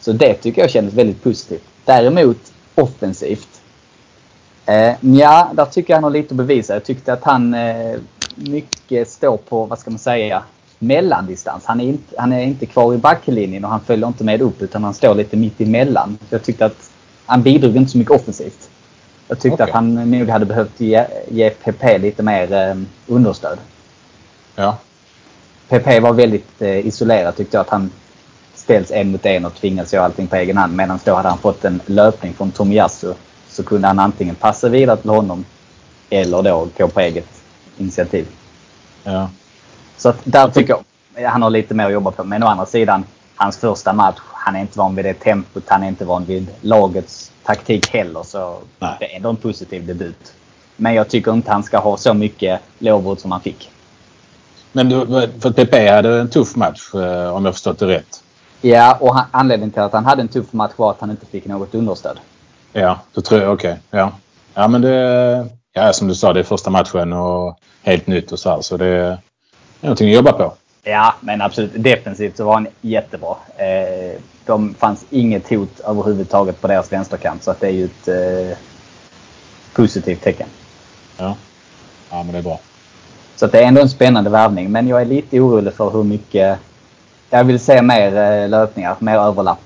[0.00, 1.64] Så det tycker jag kändes väldigt positivt.
[1.84, 3.60] Däremot offensivt.
[4.66, 6.72] Eh, ja, där tycker jag han har lite att bevisa.
[6.72, 7.96] Jag tyckte att han eh,
[8.36, 10.42] mycket står på, vad ska man säga,
[10.78, 11.64] mellandistans.
[11.64, 14.62] Han är inte, han är inte kvar i backlinjen och han följer inte med upp
[14.62, 16.18] utan han står lite mitt emellan.
[16.30, 16.90] Jag tyckte att
[17.26, 18.70] han bidrog inte så mycket offensivt.
[19.28, 19.64] Jag tyckte okay.
[19.64, 23.58] att han nog hade behövt ge, ge PP lite mer eh, understöd.
[24.56, 24.78] Ja.
[25.68, 27.60] PP var väldigt eh, isolerad tyckte jag.
[27.60, 27.90] Att han
[28.54, 30.76] ställs en mot en och tvingas göra allting på egen hand.
[30.76, 33.14] Medan då hade han fått en löpning från Tomiyasu
[33.48, 35.44] så kunde han antingen passa vidare till honom
[36.10, 37.35] eller då gå på eget
[37.78, 38.26] initiativ.
[39.04, 39.30] Ja.
[39.96, 40.84] Så att där tycker jag
[41.24, 42.24] han har lite mer att jobba på.
[42.24, 43.04] Men å andra sidan,
[43.36, 45.64] hans första match, han är inte van vid det tempot.
[45.66, 48.22] Han är inte van vid lagets taktik heller.
[48.22, 48.96] Så Nej.
[49.00, 50.32] det är ändå en positiv debut.
[50.76, 53.70] Men jag tycker inte han ska ha så mycket lovord som han fick.
[54.72, 55.06] Men du,
[55.40, 58.22] för PP hade en tuff match eh, om jag förstått det rätt?
[58.60, 61.26] Ja, och han, anledningen till att han hade en tuff match var att han inte
[61.26, 62.18] fick något understöd.
[62.72, 63.72] Ja, då tror jag okej.
[63.72, 64.00] Okay.
[64.00, 64.12] Ja.
[64.54, 65.48] ja, men det...
[65.78, 68.60] Ja, som du sa, det är första matchen och helt nytt och så här.
[68.60, 69.18] Så det är
[69.80, 70.52] någonting att jobba på.
[70.82, 71.70] Ja, men absolut.
[71.74, 73.36] Defensivt så var han jättebra.
[73.56, 77.42] Eh, de fanns inget hot överhuvudtaget på deras vänsterkant.
[77.42, 78.58] Så att det är ju ett eh,
[79.72, 80.46] positivt tecken.
[81.16, 81.36] Ja.
[82.10, 82.60] ja, men det är bra.
[83.36, 84.70] Så det är ändå en spännande värvning.
[84.70, 86.58] Men jag är lite orolig för hur mycket...
[87.30, 89.60] Jag vill se mer eh, löpningar, mer överlapp.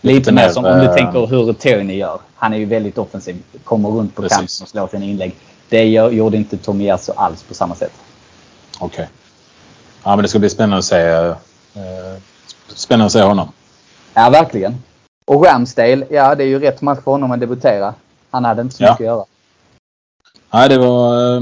[0.00, 0.94] Lite, lite mer som om du äh...
[0.94, 2.20] tänker hur Tony gör.
[2.34, 3.36] Han är ju väldigt offensiv.
[3.64, 5.34] Kommer runt på kanten och slår sina inlägg.
[5.72, 7.92] Det gjorde inte Tomiyasu alls på samma sätt.
[8.78, 8.86] Okej.
[8.86, 9.06] Okay.
[10.04, 11.34] Ja, men det ska bli spännande att se, eh,
[12.68, 13.52] spännande att se honom.
[14.14, 14.82] Ja, verkligen.
[15.26, 17.94] Och Ramsdale, ja det är ju rätt match för honom att debutera.
[18.30, 18.92] Han hade inte så ja.
[18.92, 19.24] mycket att göra.
[20.50, 21.36] Nej, det var...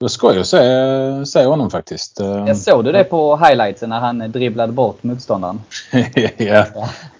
[0.00, 2.20] Det skoj att se, se honom faktiskt.
[2.20, 5.60] Jag såg du det på highlightsen när han dribblade bort motståndaren?
[6.36, 6.66] ja.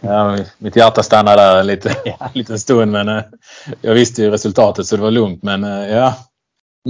[0.01, 1.93] ja, mitt hjärta stannade där en liten,
[2.35, 3.23] liten stund men eh,
[3.81, 5.43] jag visste ju resultatet så det var lugnt.
[5.43, 6.15] Men eh, ja,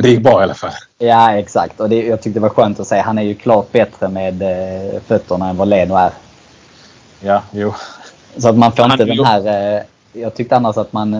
[0.03, 0.73] det gick bra i alla fall.
[0.99, 1.81] Ja, exakt.
[1.81, 2.99] Och det, jag tyckte det var skönt att se.
[3.01, 6.11] Han är ju klart bättre med eh, fötterna än vad Leno är.
[7.21, 7.75] Ja, jo.
[8.37, 9.83] Så att man får Han- inte den här...
[10.13, 11.11] Jag tyckte annars att man,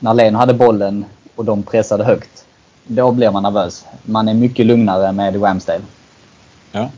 [0.00, 1.04] när Leno hade bollen
[1.36, 2.44] och de pressade högt,
[2.86, 3.84] då blir man nervös.
[4.02, 5.82] Man är mycket lugnare med Ramsdale.
[6.72, 6.88] Ja,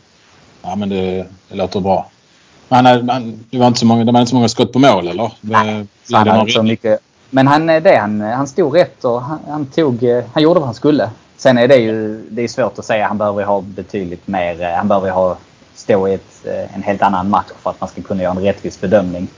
[0.63, 2.07] ja men det, det låter bra.
[2.69, 4.79] Men han, han, det var inte så många, det var inte så många skott på
[4.79, 5.33] mål eller?
[5.41, 7.01] Nej, han hade inte mycket.
[7.31, 10.61] Men han, eh, det, han, han stod rätt och han, han, tog, eh, han gjorde
[10.61, 11.11] vad han skulle.
[11.37, 13.09] Sen är det ju det är svårt att säga.
[13.09, 14.63] Han behöver ju ha betydligt mer.
[14.63, 15.37] eh, Han behöver ha,
[15.75, 18.43] stå i ett, eh, en helt annan match för att man ska kunna göra en
[18.43, 19.29] rättvis bedömning.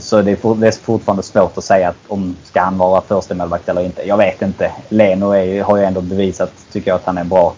[0.00, 3.00] Så det är, for, det är fortfarande svårt att säga att om ska han vara
[3.00, 4.02] första målvakt eller inte.
[4.02, 4.72] Jag vet inte.
[4.88, 7.54] Leno är, har ju ändå bevisat, tycker jag, att han är en bra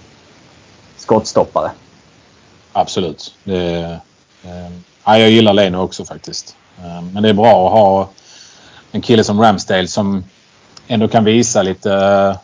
[0.97, 1.71] skottstoppare.
[2.73, 3.35] Absolut.
[3.45, 4.01] Det,
[4.43, 6.57] ehm, ja, jag gillar Leno också faktiskt.
[6.85, 8.11] Ehm, men det är bra att ha
[8.93, 10.25] en kille som Ramsdale som
[10.87, 12.37] ändå kan visa lite eh,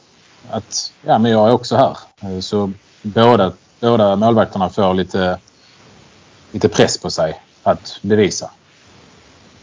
[0.50, 1.96] att ja, men jag är också här.
[2.20, 5.38] Eh, så båda, båda målvakterna får lite,
[6.52, 8.50] lite press på sig att bevisa.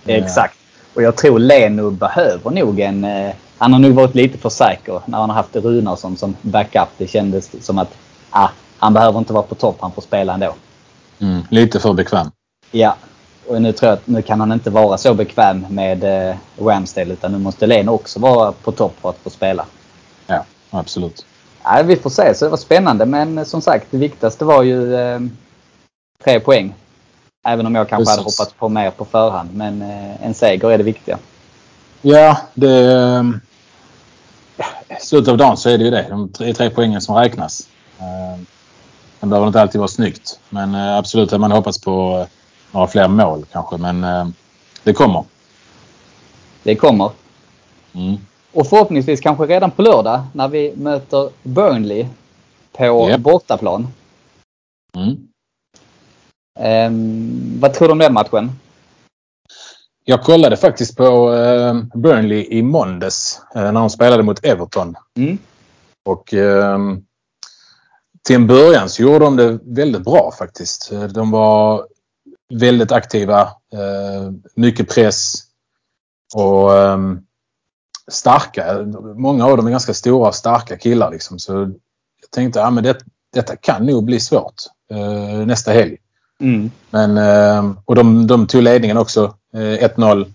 [0.05, 0.57] Exakt.
[0.93, 3.03] Och jag tror Leno behöver nog en...
[3.03, 6.89] Eh, han har nog varit lite för säker när han har haft Runarsson som backup.
[6.97, 7.97] Det kändes som att
[8.29, 9.77] ah, han behöver inte vara på topp.
[9.79, 10.53] Han får spela ändå.
[11.19, 12.27] Mm, lite för bekväm.
[12.71, 12.95] Ja.
[13.47, 17.13] Och nu tror jag att nu kan han inte vara så bekväm med eh, Ramsdale
[17.13, 19.65] utan nu måste Leno också vara på topp för att få spela.
[20.27, 21.25] Ja, absolut.
[21.63, 22.33] Ja, vi får se.
[22.35, 23.05] Så det var spännande.
[23.05, 25.19] Men eh, som sagt, det viktigaste var ju eh,
[26.23, 26.73] tre poäng.
[27.43, 28.39] Även om jag kanske hade Precis.
[28.39, 29.49] hoppats på mer på förhand.
[29.54, 31.17] Men eh, en seger är det viktiga.
[32.01, 32.91] Ja, det...
[32.93, 33.39] ehm,
[34.89, 36.06] I slutet av dagen så är det ju det.
[36.10, 37.67] De tre, tre poängen som räknas.
[37.99, 38.41] Eh,
[39.19, 40.39] Det behöver inte alltid vara snyggt.
[40.49, 42.27] Men eh, absolut hade man hoppats på eh,
[42.71, 43.77] några fler mål kanske.
[43.77, 44.27] Men eh,
[44.84, 45.23] det kommer.
[46.63, 47.12] Det kommer.
[47.93, 48.17] Mm.
[48.54, 52.06] Och förhoppningsvis kanske redan på lördag när vi möter Burnley
[52.77, 53.19] på Japp.
[53.21, 53.88] bortaplan.
[54.95, 55.27] Mm.
[56.59, 58.51] Ehm, vad tror du om den matchen?
[60.03, 64.95] Jag kollade faktiskt på eh, Burnley i måndags eh, när de spelade mot Everton.
[65.17, 65.37] Mm.
[66.05, 67.05] Och ehm,
[68.23, 70.91] till en början så gjorde de det väldigt bra faktiskt.
[70.91, 71.87] Eh, De var
[72.53, 73.41] väldigt aktiva.
[73.73, 75.33] Eh, mycket press.
[76.35, 77.21] Och ehm,
[78.11, 78.81] starka.
[79.15, 81.39] Många av dem är ganska stora och starka killar liksom.
[81.39, 81.53] Så
[82.21, 82.97] jag tänkte ja, men det,
[83.33, 84.55] detta kan nog bli svårt
[84.91, 85.97] eh, nästa helg.
[86.41, 86.71] Mm.
[86.89, 89.36] Men, eh, och de, de tog ledningen också.
[89.54, 90.34] Eh, 1-0.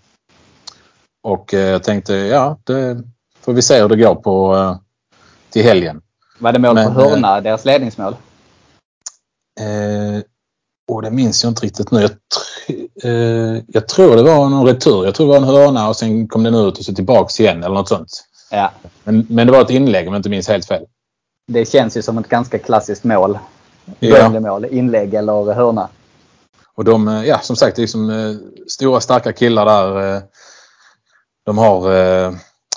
[1.23, 3.03] Och eh, jag tänkte ja, det
[3.41, 4.77] får vi se hur det går på eh,
[5.49, 6.01] till helgen.
[6.39, 8.15] Var det mål Men, på hörna, deras ledningsmål?
[9.59, 10.21] Eh,
[10.91, 12.01] och det minns jag inte riktigt nu.
[12.01, 15.05] Jag, tr- eh, jag tror det var någon retur.
[15.05, 17.63] Jag tror det var en hörna och sen kom den ut och så tillbaks igen
[17.63, 18.23] eller något sånt.
[18.51, 18.71] Ja.
[19.03, 20.85] Men, men det var ett inlägg om jag inte minns helt fel.
[21.47, 23.39] Det känns ju som ett ganska klassiskt mål.
[23.99, 24.23] Ja.
[24.23, 24.65] Burnley-mål.
[24.65, 25.89] Inlägg eller hörna.
[26.77, 28.11] Och de, eh, ja som sagt, liksom
[28.67, 30.15] stora starka killar där.
[30.15, 30.21] eh,
[31.45, 31.79] De har,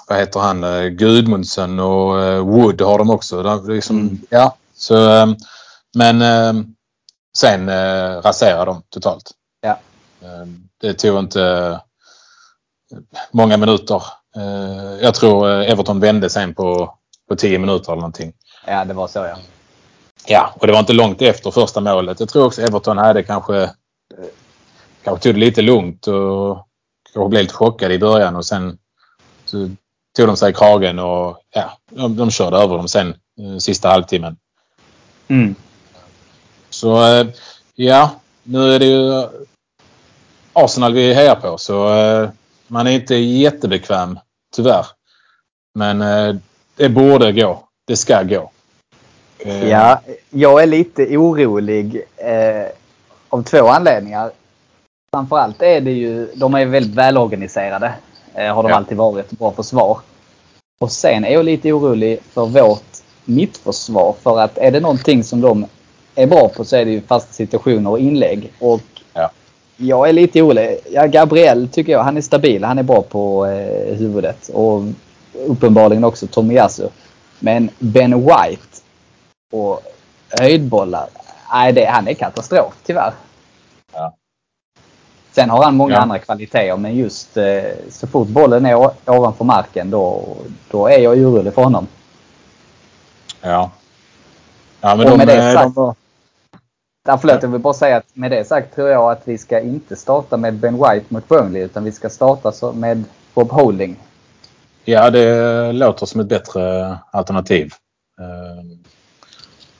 [0.09, 0.61] vad heter han,
[0.97, 3.43] Gudmundsen och Wood har de också.
[3.43, 4.19] De, det är liksom, Mm.
[4.31, 4.95] ja, så,
[5.97, 6.23] men
[7.39, 7.69] sen
[8.23, 9.31] raserar de totalt.
[9.61, 9.79] Ja.
[10.81, 11.81] Det tog inte
[13.33, 14.03] många minuter.
[15.01, 16.95] Jag tror Everton vände sen på,
[17.29, 18.33] på 10 minuter eller någonting.
[18.67, 19.37] Ja, det var så ja.
[20.27, 22.21] Ja, och det var inte långt efter första målet.
[22.21, 23.71] Jag tror också Everton hade kanske,
[25.05, 26.67] kanske tog det lite lugnt och
[27.13, 28.79] kanske blev lite chockade i början och sen
[29.45, 29.71] så
[30.17, 33.89] tog de sig i kragen och ja, de, de körde över dem sen eh, sista
[33.89, 34.37] halvtimmen.
[35.29, 35.55] Mm.
[36.71, 37.27] Så eh,
[37.75, 38.11] ja,
[38.43, 39.29] nu är det ju
[40.53, 42.31] Arsenal vi hejar på så eh,
[42.67, 44.19] man är inte jättebekväm
[44.57, 44.87] tyvärr.
[45.75, 45.99] Men
[46.77, 47.69] det borde gå.
[47.87, 48.51] Det ska gå.
[49.45, 52.67] Ja, jag är lite orolig eh,
[53.29, 54.31] av två anledningar.
[55.21, 57.93] Framförallt är det ju, de är väldigt välorganiserade.
[58.35, 58.77] Eh, har de Ja.
[58.77, 59.31] alltid varit.
[59.31, 59.99] Bra försvar.
[60.81, 62.85] Och sen är jag lite orolig för vårt
[63.25, 64.15] mittförsvar.
[64.23, 65.67] För att är det någonting som de
[66.15, 68.53] är bra på så är det ju fasta situationer och inlägg.
[68.59, 68.81] Och
[69.15, 69.31] Ja.
[69.77, 70.79] jag är lite orolig.
[70.91, 72.65] Ja, Gabriel tycker jag, han är stabil.
[72.65, 74.49] Han är bra på eh, huvudet.
[74.55, 74.83] Och
[75.47, 76.89] uppenbarligen också Tomiyasu.
[77.39, 78.63] Men Ben White
[79.53, 79.81] och
[80.41, 81.09] höjdbollar.
[81.53, 83.13] Nej, det, han är katastrof tyvärr.
[85.33, 86.01] Sen har han många Ja.
[86.01, 90.37] andra kvaliteter men just eh, så fort bollen är ovanför marken då,
[90.71, 91.87] då är jag orolig för honom.
[93.43, 93.71] Ja.
[94.81, 95.95] Ja, men Och de, med det eh, sagt- de.
[97.09, 99.61] Ja, förlåt, jag vill bara säga att med det sagt tror jag att vi ska
[99.61, 103.97] inte starta med Ben White mot Burnley utan vi ska starta med Bob Holding.
[104.85, 107.73] Ja, det låter som ett bättre alternativ.
[108.21, 108.65] Eh,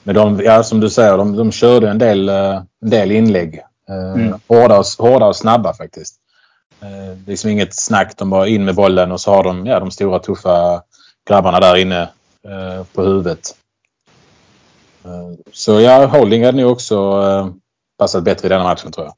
[0.03, 3.61] Men de, ja, som du säger, de, de körde en del, eh, en del inlägg.
[3.91, 4.39] Eh, Mm.
[4.47, 6.15] Hårda, och, hårda och snabba faktiskt.
[6.81, 8.13] Eh, Liksom inget snack.
[8.17, 10.81] De bara in med bollen och så har de ja, de stora tuffa
[11.29, 12.01] grabbarna där inne
[12.47, 13.55] eh, på huvudet.
[15.05, 17.47] Eh, Så ja, Holding hade nog också eh,
[17.99, 19.13] passat bättre i denna matchen tror jag.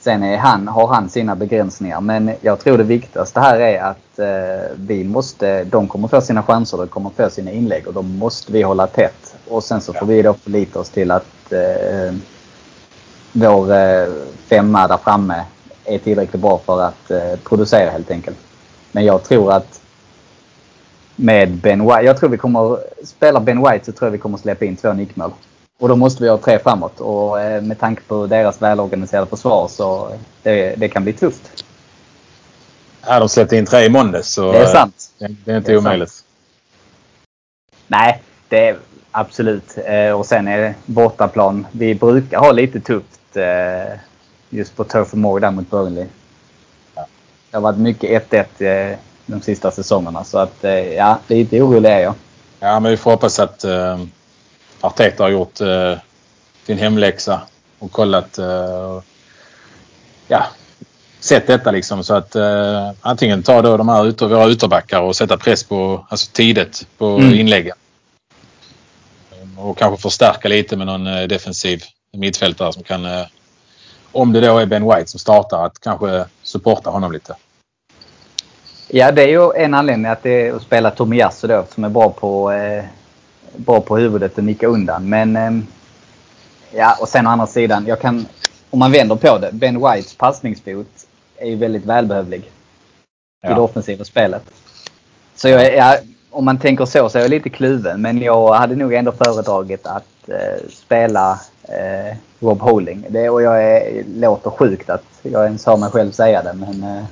[0.00, 4.18] Sen är han, har han sina begränsningar men jag tror det viktigaste här är att
[4.18, 8.02] eh, vi måste, de kommer få sina chanser, de kommer få sina inlägg och då
[8.02, 9.34] måste vi hålla tätt.
[9.48, 11.52] Och sen så får vi då förlita oss till att
[13.32, 14.08] vår eh,
[14.48, 15.44] femma där framme
[15.84, 18.36] är tillräckligt bra för att eh, producera helt enkelt.
[18.92, 19.80] Men jag tror att
[21.16, 24.38] med Ben White, jag tror vi kommer, spela Ben White så tror jag vi kommer
[24.38, 25.32] släppa in två nickmål.
[25.80, 29.68] Och då måste vi ha tre framåt och eh, med tanke på deras välorganiserade försvar
[29.68, 30.10] så
[30.42, 31.64] det, det kan bli tufft.
[33.06, 35.10] Ja, de släppte in tre i måndags så Det är sant.
[35.18, 36.24] det, det är inte Det är omöjligt.
[37.86, 38.76] Nej, det är
[39.10, 39.78] absolut.
[40.16, 41.66] Och sen är det bortaplan.
[41.72, 43.19] Vi brukar ha lite tufft
[44.50, 46.06] just på Turf Moor där mot Burnley.
[46.94, 47.06] Ja.
[47.50, 51.90] Det har varit mycket 1-1 eh, de sista säsongerna så att eh, ja, lite orolig
[51.90, 52.14] är jag.
[52.60, 54.04] Ja, men vi får hoppas att uh,
[54.80, 55.94] Arteta har gjort uh,
[56.66, 57.40] sin hemläxa
[57.78, 59.00] och kollat uh,
[60.28, 60.46] ja,
[61.20, 65.16] sett detta liksom så att uh, antingen ta då de här ut, våra ytterbackar och
[65.16, 67.34] sätta press på alltså tidigt på Mm.
[67.34, 67.76] inläggen.
[69.56, 73.26] Och kanske förstärka lite med någon defensiv mittfältare som kan uh,
[74.12, 77.36] om det då är Ben White som startar att kanske supporta honom lite.
[78.88, 81.88] Ja, det är ju en anledning att det är att spela Tomiyasu då som är
[81.88, 82.84] bra på, eh,
[83.56, 85.08] bra på huvudet och nicka undan.
[85.08, 85.50] Men eh,
[86.72, 88.26] ja, och sen å andra sidan, jag kan,
[88.70, 89.50] om man vänder på det.
[89.52, 92.48] Ben Whites passningsfot är ju väldigt välbehövlig i
[93.42, 93.54] Ja.
[93.54, 94.42] det offensiva spelet.
[95.34, 95.98] Så jag, ja,
[96.30, 98.02] om man tänker så så är jag lite kluven.
[98.02, 103.06] Men jag hade nog ändå föredragit att eh, spela eh, Rob Holding.
[103.08, 106.52] Det, och jag är, låter sjukt att jag ens hör mig själv säga det.
[106.52, 107.04] Men eh,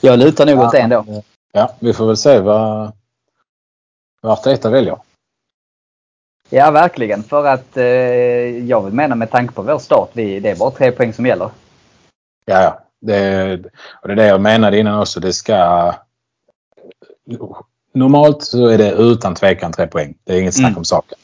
[0.00, 1.22] jag lutar nog åt det ändå.
[1.52, 2.92] Ja, vi får väl se vad,
[4.20, 4.98] vad Arteta väljer.
[6.50, 7.22] Ja, verkligen.
[7.22, 7.84] För att eh,
[8.66, 11.26] jag vill mena med tanke på vår start, vi, det är bara tre poäng som
[11.26, 11.50] gäller.
[12.44, 12.80] Ja, ja.
[13.00, 13.52] Det,
[14.02, 15.20] och det är det jag menade innan också.
[15.20, 15.94] Det ska...
[17.94, 20.14] Normalt så är det utan tvekan tre poäng.
[20.24, 20.78] Det är inget snack Mm.
[20.78, 21.18] om saken.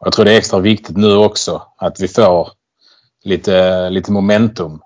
[0.00, 2.48] Jag tror det är extra viktigt nu också att vi får
[3.24, 4.82] lite, lite momentum.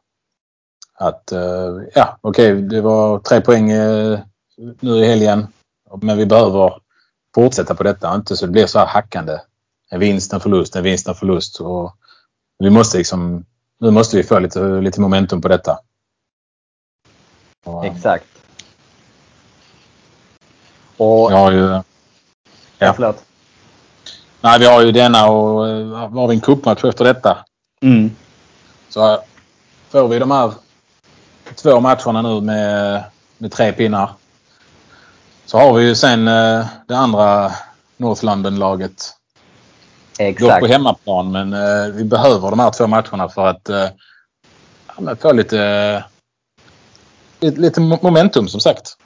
[0.95, 4.19] Att, eh, ja okej, det var tre poäng eh,
[4.81, 5.47] nu i helgen.
[6.03, 6.81] Men vi behöver
[7.35, 8.15] fortsätta på detta.
[8.15, 9.39] Inte så det blir så här hackande.
[9.91, 11.61] En vinst, en förlust, en vinst, en förlust.
[11.61, 11.97] Och
[12.59, 13.45] vi måste liksom,
[13.81, 15.79] nu måste vi få lite, lite momentum på detta.
[17.65, 18.27] Och, Exakt.
[20.97, 21.85] Och, vi har ju, ja.
[22.79, 22.93] ja.
[22.93, 23.25] förlåt.
[24.43, 27.39] Nej, vi har ju denna och eh, har vi en cupmatch efter detta.
[27.83, 28.11] Mm.
[28.89, 29.19] Så
[29.91, 30.53] får vi de här
[31.55, 33.05] två matcherna nu med,
[33.39, 34.11] med tre pinnar.
[35.47, 37.53] Så har vi ju sen eh, det andra
[37.97, 39.15] North London-laget.
[40.19, 40.69] Dock på Exakt.
[40.69, 43.89] hemmaplan men eh, vi behöver de här två matcherna för att eh,
[44.99, 46.05] ja, få lite,
[47.41, 48.97] lite, lite momentum som sagt.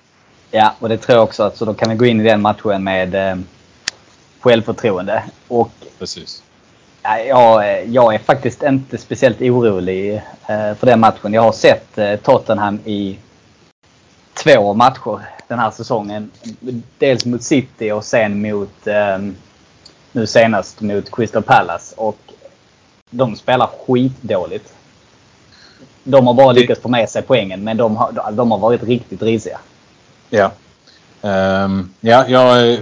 [0.51, 1.43] Ja, och det tror jag också.
[1.43, 3.37] att Så då kan vi gå in i den matchen med eh,
[4.47, 5.23] självförtroende.
[5.49, 6.43] Och Precis.
[7.03, 10.15] Ja, jag, är faktiskt inte speciellt orolig
[10.47, 11.35] eh, för den matchen.
[11.35, 13.19] Jag har sett eh, Tottenham i
[14.35, 16.31] två matcher den här säsongen.
[16.99, 19.19] Dels mot City och sen mot eh,
[20.13, 21.95] nu senast mot Crystal Palace.
[21.97, 22.19] Och
[23.11, 24.75] de spelar skitdåligt.
[26.05, 29.23] De har bara lyckats få med sig poängen men de har, de har varit riktigt
[29.23, 29.59] risiga.
[30.31, 30.53] Ja.
[31.23, 32.79] Ehm, ja, jag,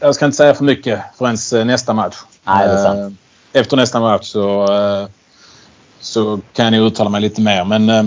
[0.00, 2.16] jag ska inte säga för mycket förrän eh, nästa match.
[2.44, 2.98] Nej, det är sant.
[2.98, 3.16] Ehm,
[3.52, 5.08] Efter nästa match så, eh,
[6.00, 7.64] så kan jag uttala mig lite mer.
[7.64, 8.04] Men eh,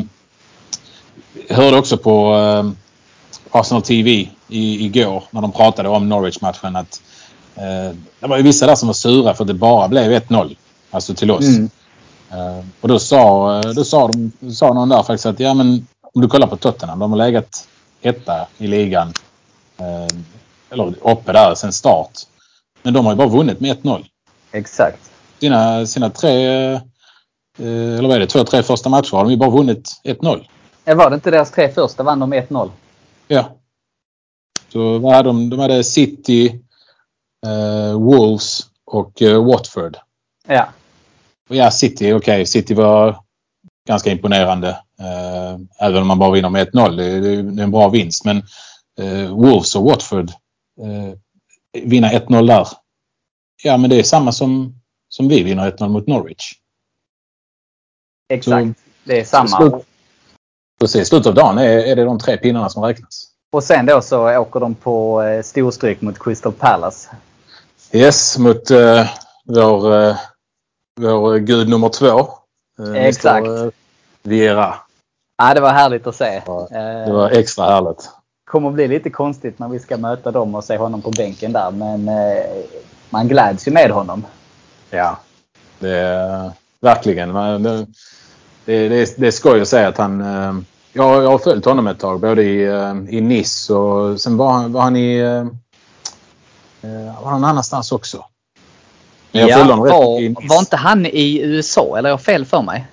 [1.48, 2.72] jag hörde också på eh,
[3.60, 7.02] Arsenal TV i, igår när de pratade om Norwich-matchen att
[7.56, 10.56] eh, det var ju vissa där som var sura för att det bara blev 1-0.
[10.92, 11.48] Alltså till oss.
[11.48, 11.70] Mm.
[12.32, 15.88] Eh, och då sa, eh, då sa, de, sa någon där faktiskt att ja men
[16.14, 17.00] om du kollar på Tottenham.
[17.00, 17.68] De har legat
[18.02, 19.14] etta i ligan.
[20.70, 22.12] Eller uppe där sen start.
[22.84, 24.06] Men de har ju bara vunnit med 1-0.
[24.52, 25.12] Exakt.
[25.40, 26.82] Sina, sina tre, eh,
[27.58, 30.48] eller vad är det, två, tre första matcher har de ju bara vunnit 1-0.
[30.86, 32.72] Eh, Var det inte deras tre första vann de med 1-0?
[33.28, 33.56] Ja.
[34.74, 35.50] Så vad hade de?
[35.50, 36.62] De hade City,
[37.46, 39.98] eh, Wolves och eh, Watford.
[40.48, 40.68] Ja.
[41.50, 42.46] Och ja, City, okej, okay.
[42.46, 43.18] City var
[43.88, 44.70] ganska imponerande.
[45.00, 46.96] Eh, även om man bara vinner med 1-0.
[46.96, 48.26] Det, det, det, är en bra vinst.
[48.26, 48.38] Men
[49.02, 50.32] eh, Wolves och Watford
[50.80, 51.14] eh,
[51.84, 52.68] vinna 1-0 där.
[53.64, 56.54] Ja, men det är samma som, som vi vinner 1-0 mot Norwich.
[58.30, 58.68] Exakt.
[58.68, 58.74] Så,
[59.04, 59.48] det är samma.
[59.48, 59.74] Slut,
[60.80, 61.08] precis.
[61.08, 63.26] Slutet av dagen är, är det de tre pinnarna som räknas.
[63.52, 67.10] Och sen då så åker de på eh, storstryk mot Crystal Palace.
[67.92, 69.10] Yes, mot eh,
[69.46, 70.16] vår, eh,
[71.00, 72.20] vår gud nummer två.
[72.80, 73.48] Eh, Exakt.
[73.48, 73.72] Mr, eh,
[74.24, 74.76] Viera.
[75.38, 76.42] Ja, det var härligt att se.
[76.46, 76.68] Ja,
[77.06, 78.10] det var extra härligt.
[78.50, 81.72] Kommer bli lite konstigt när vi ska möta dem och se honom på bänken där.
[81.72, 82.44] Men eh,
[83.10, 84.26] man gläds ju med honom.
[84.90, 85.20] Ja,
[85.80, 87.34] det är verkligen.
[87.34, 87.86] Det,
[88.66, 90.22] det, det, det är skoj att säga att han...
[90.22, 90.62] Eh,
[90.94, 94.52] jag, jag har följt honom ett tag både i, eh, i Nice och sen var
[94.52, 95.22] han, var han i...
[97.22, 98.26] Var han annanstans också.
[99.32, 102.88] Jag ja, var, var inte han i USA eller har jag fel för mig?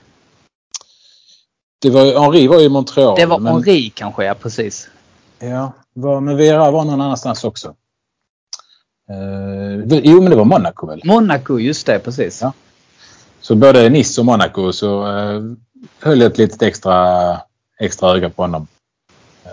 [1.83, 3.17] Det var, Henri var i Montreal.
[3.17, 3.53] Det var men...
[3.53, 4.89] Henri kanske, ja precis.
[5.39, 7.74] Ja, var, men Vera var någon annanstans också.
[9.11, 11.01] Eh, jo, men det var Monaco väl?
[11.05, 12.43] Monaco, just det, precis.
[12.43, 12.53] Ja.
[13.41, 15.41] Så både Nice och Monaco så eh,
[16.01, 17.41] höll jag ett litet extra,
[17.80, 18.66] extra öga på honom.
[19.45, 19.51] Eh,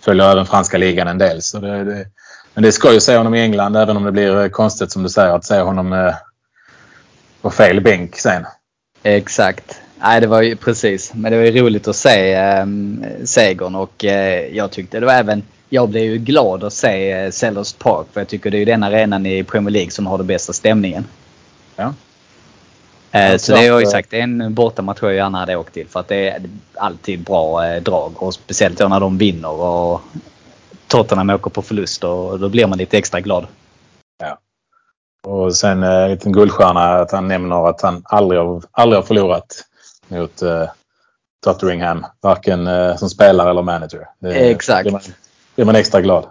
[0.00, 1.42] följer även franska ligan en del.
[1.42, 2.06] Så det, det,
[2.54, 5.08] men det ska ju se honom i England även om det blir konstigt som du
[5.08, 6.14] säger att se honom eh,
[7.42, 8.46] på fel bänk sen.
[9.02, 9.80] Exakt.
[10.02, 11.14] Nej, det var ju precis.
[11.14, 12.66] Men det var ju roligt att se eh,
[13.24, 17.30] segern och eh, jag tyckte det var även jag blev ju glad att se eh,
[17.30, 20.26] Sellers Park för jag tycker det är den arenan i Premier League som har den
[20.26, 21.06] bästa stämningen.
[21.76, 21.94] Ja.
[23.12, 26.00] Eh, så det har jag ju sagt, en bortamatch jag gärna hade åkt till för
[26.00, 26.42] att det är
[26.74, 30.00] alltid bra eh, drag och speciellt då när de vinner och
[30.86, 33.46] Tottenham åker på förlust och då blir man lite extra glad.
[34.22, 34.38] Ja.
[35.30, 38.40] Och sen en liten guldstjärna att han nämner att han aldrig
[38.72, 39.64] aldrig har förlorat
[40.10, 40.68] mot uh,
[41.44, 42.06] Tottenham.
[42.22, 44.08] Varken uh, som spelare eller manager.
[44.18, 44.84] Det, Exakt.
[44.84, 45.00] Det man,
[45.54, 46.26] blir man extra glad.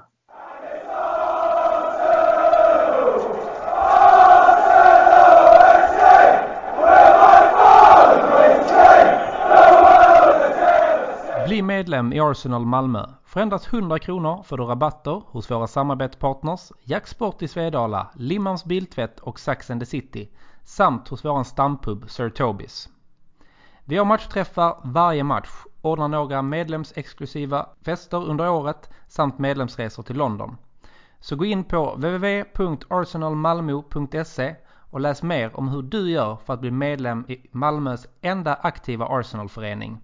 [11.48, 13.06] Bli medlem i Arsenal Malmö.
[13.26, 19.20] För endast 100 kronor får du rabatter hos våra samarbetspartners Jacksport i Svedala, Limmans Biltvätt
[19.20, 20.30] och Sax and the City
[20.64, 22.90] samt hos våran stampub Sir Tobis.
[23.90, 25.50] Vi har matchträffar varje match,
[25.82, 30.58] ordnar några medlemsexklusiva fester under året samt medlemsresor till London.
[31.20, 34.56] Så gå in på www.arsenalmalmo.se
[34.92, 39.06] och läs mer om hur du gör för att bli medlem i Malmös enda aktiva
[39.06, 39.98] Arsenalförening.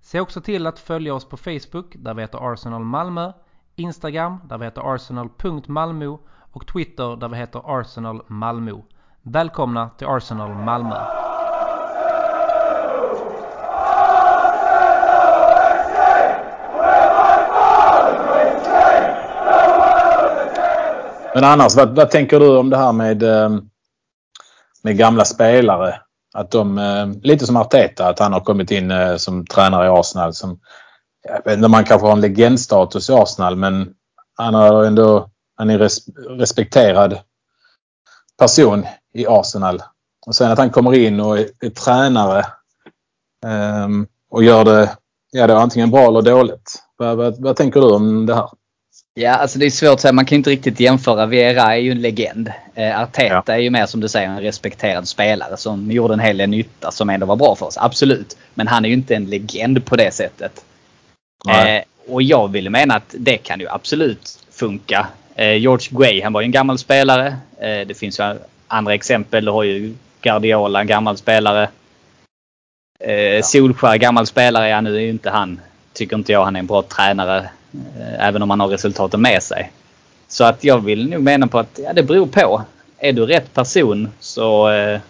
[0.00, 3.32] Se också till att följa oss på Facebook där vi heter Arsenal Malmö,
[3.76, 6.18] Instagram där vi heter arsenal.malmo
[6.52, 8.72] och Twitter där vi heter Arsenal Malmö.
[9.22, 11.29] Välkomna till Arsenal Malmö!
[21.34, 23.50] Men annars, vad, vad, tänker du om det här med, eh,
[24.82, 26.00] med gamla spelare?
[26.34, 29.90] Att de, eh, lite som Arteta, att han har kommit in eh, som tränare i
[29.90, 30.34] Arsenal.
[30.34, 30.60] Som,
[31.22, 33.94] jag vet inte om han kanske har en legendstatus i Arsenal men
[34.36, 37.18] han har ändå, han är res, respekterad
[38.38, 39.82] person i Arsenal.
[40.26, 42.46] Och sen att han kommer in och är, är tränare
[43.84, 44.96] um, och gör det,
[45.30, 46.82] ja, det antingen bra eller dåligt.
[46.96, 48.48] Vad, vad, vad tänker du om det här?
[49.20, 50.12] Ja, alltså det är svårt att säga.
[50.12, 51.26] Man kan inte riktigt jämföra.
[51.26, 52.52] Viera är ju en legend.
[52.74, 53.54] Eh, Arteta ja.
[53.54, 56.90] är ju mer som du säger en respekterad spelare som gjorde en hel del nytta
[56.90, 57.78] som ändå var bra för oss.
[57.78, 58.36] Absolut.
[58.54, 60.64] Men han är ju inte en legend på det sättet.
[61.48, 65.06] Eh, och jag vill mena att det kan ju absolut funka.
[65.34, 67.36] Eh, George Gray, han var ju en gammal spelare.
[67.58, 69.44] Eh, det finns ju andra exempel.
[69.44, 71.68] Du har ju Guardiola, en gammal spelare.
[73.00, 73.42] Eh, ja.
[73.42, 74.68] Solskär, gammal spelare.
[74.68, 75.60] Ja, nu är ju inte han,
[76.00, 79.42] tycker inte jag, han är en bra tränare Eh, även om man har resultaten med
[79.42, 79.72] sig.
[80.28, 82.62] Så att jag vill nog mena på att ja, det beror på.
[82.98, 85.00] Är du rätt person så eh,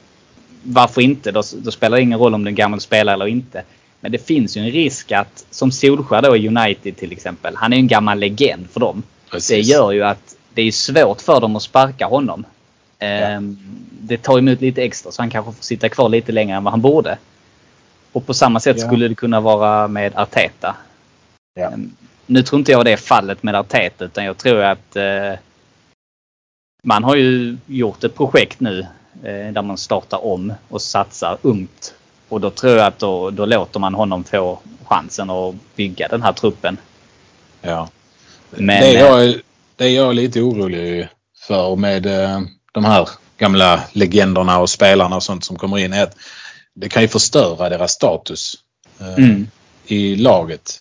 [0.62, 1.32] varför inte?
[1.32, 3.62] Då, då, spelar det ingen roll om du är en gammal spelare eller inte.
[4.00, 7.72] Men det finns ju en risk att, som Solskjaer då i United till exempel, han
[7.72, 9.02] är en gammal legend för dem.
[9.30, 9.66] Precis.
[9.66, 12.44] Det gör ju att det är svårt för dem att sparka honom.
[12.98, 13.06] Ja.
[13.06, 13.58] Ehm,
[14.00, 16.72] det tar emot lite extra så han kanske får sitta kvar lite längre än vad
[16.72, 17.18] han borde.
[18.12, 18.86] Och på samma sätt ja.
[18.86, 20.76] skulle det kunna vara med Arteta.
[21.54, 21.70] Ja.
[21.70, 21.92] Ehm,
[22.26, 25.32] nu tror inte jag det är fallet med Arteta utan jag tror att eh,
[26.82, 28.80] man har ju gjort ett projekt nu
[29.22, 31.94] eh, där man startar om och satsar ungt.
[32.28, 36.22] Och då tror jag att då, då låter man honom få chansen att bygga den
[36.22, 36.76] här truppen.
[37.60, 37.88] Ja.
[38.50, 39.40] Men, det, är jag,
[39.76, 41.08] det är jag lite orolig
[41.46, 42.40] för med eh,
[42.72, 43.08] de här
[43.38, 46.16] gamla legenderna och spelarna och sånt som kommer in är att
[46.74, 48.54] det kan ju förstöra deras status
[49.00, 49.46] eh, Mm.
[49.86, 50.78] i laget.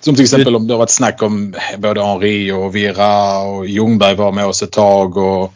[0.00, 4.14] Som till exempel om det har varit snack om både Henri och Vira och Ljungberg
[4.14, 5.52] var med oss ett tag och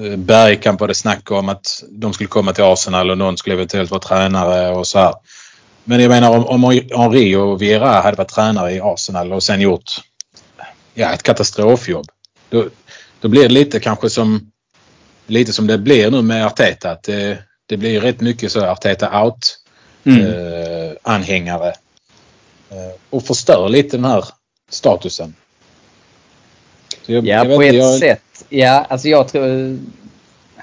[0.00, 3.54] eh, Bergkamp var det snack om att de skulle komma till Arsenal och någon skulle
[3.54, 5.14] eventuellt vara tränare och så här.
[5.84, 9.60] Men jag menar om, om Henri och Vieira hade varit tränare i Arsenal och sen
[9.60, 10.00] gjort
[10.94, 12.06] ja, ett katastrofjobb.
[12.48, 12.68] Då,
[13.20, 14.50] då blir det lite kanske som
[15.26, 16.90] lite som det blir nu med Arteta.
[16.90, 17.38] Att det,
[17.70, 19.56] det blir rätt mycket så Arteta out
[20.04, 20.26] Mm.
[20.26, 21.68] eh, anhängare.
[22.70, 24.24] Eh, och förstör lite den här
[24.68, 25.34] statusen.
[27.06, 28.44] Jag, Ja, jag på ett jag, sätt.
[28.48, 29.78] Ja, alltså jag tror...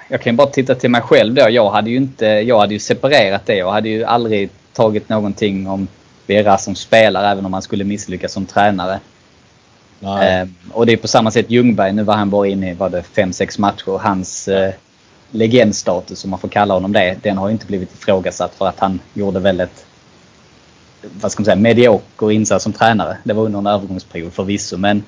[0.09, 1.49] Jag kan ju bara titta till mig själv då.
[1.49, 2.25] Jag hade ju inte...
[2.25, 3.55] Jag hade ju separerat det.
[3.55, 5.87] Jag hade ju aldrig tagit någonting om
[6.27, 8.99] Vera som spelare även om han skulle misslyckas som tränare.
[10.41, 11.93] Eh, och det är på samma sätt Ljungberg.
[11.93, 13.97] Nu var han bara inne i var det 5-6 matcher.
[13.97, 14.73] Hans eh,
[15.31, 18.99] legendstatus, om man får kalla honom det, den har inte blivit ifrågasatt för att han
[19.13, 19.85] gjorde väldigt
[21.21, 23.17] vad ska man säga, medioker insats som tränare.
[23.23, 25.03] Det var under en övergångsperiod förvisso men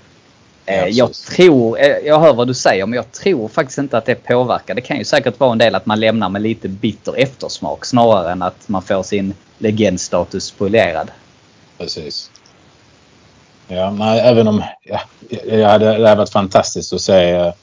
[0.65, 3.97] eh, Ja, jag tror, eh, jag hör vad du säger men jag tror faktiskt inte
[3.97, 4.75] att det påverkar.
[4.75, 8.31] Det kan ju säkert vara en del att man lämnar med lite bitter eftersmak snarare
[8.31, 11.11] än att man får sin legendstatus spolierad.
[11.77, 12.31] precis.
[13.67, 14.99] Ja, nej, även om ja,
[15.29, 17.53] det hade varit fantastiskt att se eh,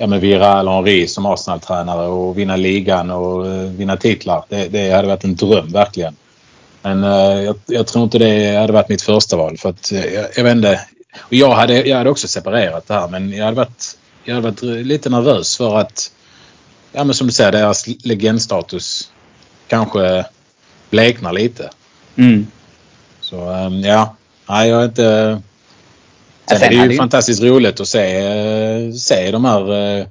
[0.00, 4.44] ja, med Vira eller Henri som Arsenal-tränare och vinna ligan och eh, vinna titlar.
[4.48, 6.16] Det, det hade varit en dröm verkligen.
[6.82, 10.04] Men eh, jag, jag tror inte det hade varit mitt första val för att eh,
[10.04, 10.80] jag, jag vet inte.
[11.18, 14.50] Och jag hade, jag hade också separerat det här men jag hade varit, jag hade
[14.50, 16.12] varit lite nervös för att
[16.92, 19.10] ja men som du säger deras legendstatus
[19.68, 20.24] kanske
[20.90, 21.70] bleknar lite.
[22.16, 22.46] Mm.
[23.20, 23.36] Så
[23.84, 24.16] ja,
[24.48, 25.42] nej jag är inte...
[26.50, 30.06] Sen Sen är det hade ju ju- fantastiskt roligt att se, se de här eh,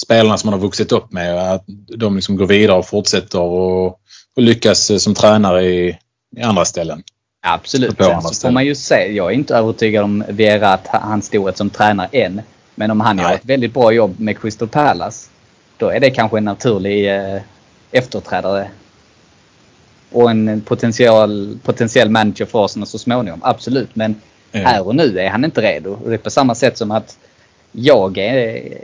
[0.00, 1.52] spelarna som man har vuxit upp med.
[1.52, 1.64] Att
[1.96, 3.86] de liksom går vidare och fortsätter och,
[4.36, 5.98] och lyckas eh, som tränare i,
[6.36, 7.02] i andra ställen.
[7.46, 7.96] Absolut.
[7.96, 8.54] Sen så får ställen.
[8.54, 9.12] man ju se.
[9.12, 12.42] Jag är inte övertygad om Vera att ha- hans storhet som tränare än.
[12.74, 13.34] Men om han gör Nej.
[13.34, 15.28] ett väldigt bra jobb med Crystal Palace.
[15.76, 17.40] Då är det kanske en naturlig eh,
[17.90, 18.68] efterträdare.
[20.12, 23.40] Och en potential, potentiell manager för Arsenal så småningom.
[23.42, 23.96] Absolut.
[23.96, 24.20] Men
[24.52, 24.60] Ja.
[24.60, 25.90] här och nu är han inte redo.
[25.90, 27.18] Och det är på samma sätt som att
[27.72, 28.78] jag är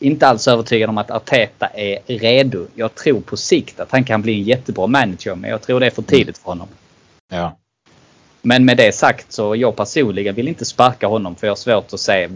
[0.00, 2.66] inte alls övertygad om att Arteta är redo.
[2.74, 5.34] Jag tror på sikt att han kan bli en jättebra manager.
[5.34, 6.68] Men jag tror det är för tidigt för honom.
[7.30, 7.56] Ja.
[8.42, 11.92] Men med det sagt så jag personligen vill inte sparka honom för jag har svårt
[11.92, 12.28] att se.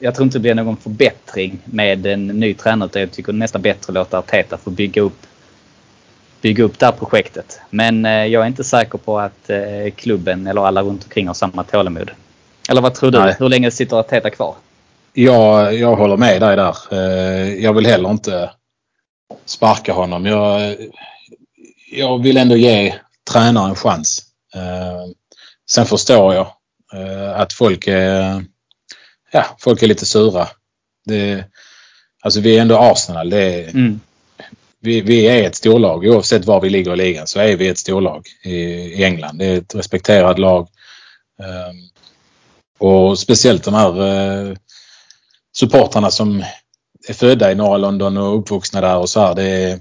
[0.00, 2.86] Jag tror inte det blir någon förbättring med en ny tränare.
[2.86, 5.26] utan Jag tycker nästan bättre att låta Arteta få bygga upp,
[6.40, 7.60] bygga upp det här projektet.
[7.70, 11.34] Men eh, jag är inte säker på att eh, klubben eller alla runt omkring har
[11.34, 12.10] samma tålamod.
[12.68, 13.18] Eller vad tror du?
[13.18, 13.36] Nej.
[13.38, 14.54] Hur länge sitter Arteta kvar?
[15.12, 16.76] Jag, jag håller med dig där.
[16.92, 18.50] Eh, Jag vill heller inte
[19.44, 20.26] sparka honom.
[20.26, 20.76] Jag,
[21.92, 22.94] jag vill ändå ge
[23.30, 24.24] tränaren en chans.
[25.70, 26.52] Sen förstår jag
[27.34, 28.44] att folk är,
[29.32, 30.48] ja, folk är lite sura.
[31.04, 31.44] Det,
[32.22, 33.30] alltså vi är ändå Arsenal.
[33.30, 34.00] Det Mm
[34.88, 36.04] vi, vi är ett storlag.
[36.04, 39.38] Oavsett var vi ligger i ligan så är vi ett storlag i, i England.
[39.38, 40.68] Det är ett respekterat lag.
[41.38, 41.76] Ehm,
[42.78, 44.56] och speciellt de här eh,
[45.56, 46.44] supportrarna som
[47.08, 49.34] är födda i norra London och uppvuxna där och så här.
[49.34, 49.80] Det är,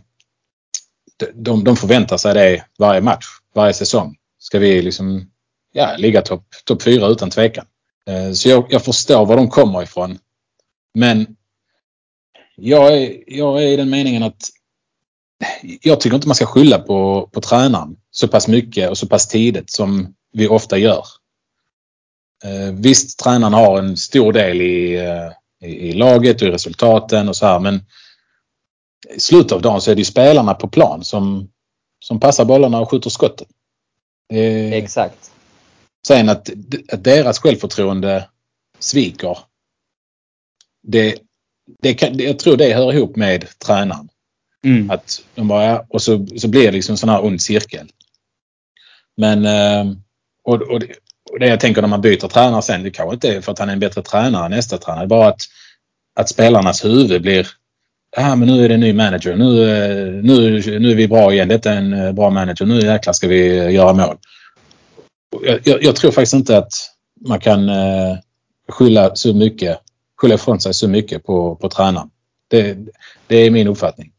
[1.33, 4.15] de, de förväntar sig det varje match, varje säsong.
[4.39, 5.31] Ska vi liksom
[5.73, 7.65] ja, ligga topp top fyra utan tvekan.
[8.05, 10.19] Ehm, så jag, jag förstår var de kommer ifrån.
[10.93, 11.35] Men
[12.55, 14.56] jag är, jag är i den meningen att
[15.81, 19.27] jag tycker inte man ska skylla på, på tränaren så pass mycket och så pass
[19.27, 21.05] tidigt som vi ofta gör.
[22.43, 27.29] Eh, visst, tränaren har en stor del i, eh, i, i laget och i resultaten
[27.29, 27.85] och så här men
[29.15, 31.49] i slutet av dagen så är det ju spelarna på plan som,
[31.99, 33.47] som passar bollarna och skjuter skotten.
[34.33, 35.31] Eh, Exakt.
[36.07, 36.49] Sen att,
[36.91, 38.29] att deras självförtroende
[38.79, 39.37] sviker.
[40.83, 41.19] Det,
[41.81, 44.09] det kan, jag tror det hör ihop med tränaren.
[44.65, 44.91] Mm.
[44.91, 47.87] Att de bara, ja, och så, så blir det liksom en sån här ond cirkel.
[49.17, 49.95] Men ehm,
[50.43, 50.87] och, och, det,
[51.31, 53.59] och det jag tänker när man byter tränare sen, det kanske inte är för att
[53.59, 55.01] han är en bättre tränare än nästa tränare.
[55.01, 55.41] Det är bara att,
[56.15, 57.47] att spelarnas huvud blir
[58.15, 59.35] Ja, men nu är det en ny manager.
[59.35, 61.47] Nu, eh, nu, nu är vi bra igen.
[61.47, 62.65] Detta är en eh, bra manager.
[62.65, 64.17] Nu jäklar ska vi eh, göra mål.
[65.43, 66.71] Jag, jag, jag tror faktiskt inte att
[67.25, 68.17] man kan eh,
[68.69, 69.79] skylla så mycket,
[70.21, 72.09] skylla ifrån sig så mycket på, på tränaren.
[72.47, 72.77] Det,
[73.27, 74.11] det är min uppfattning.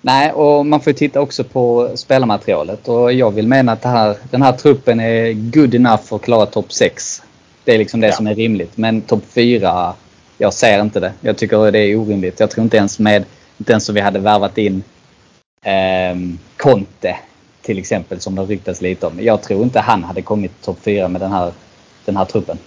[0.00, 2.88] Nej, och man får ju titta också på spelarmaterialet.
[2.88, 6.46] Och jag vill mena att här, den här truppen är good enough för att klara
[6.46, 7.22] topp 6.
[7.64, 8.12] Det är liksom det Ja.
[8.12, 8.76] som är rimligt.
[8.76, 9.94] Men topp 4,
[10.38, 11.12] Jag ser inte det.
[11.20, 12.40] Jag tycker det är orimligt.
[12.40, 13.24] Jag tror inte ens med,
[13.58, 14.82] inte ens om vi hade värvat in
[15.64, 16.16] eh,
[16.56, 17.16] Conte
[17.62, 19.12] till exempel som det ryktas lite om.
[19.20, 21.52] Jag tror inte han hade kommit topp 4 med den här,
[22.04, 22.58] den här truppen.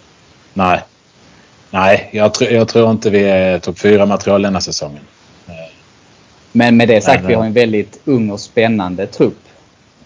[0.53, 0.81] Nej.
[1.69, 5.01] Nej, jag, tr jag tror inte vi är topp 4 material denna säsongen.
[6.51, 9.37] Men med det sagt, vi har en väldigt ung och spännande trupp.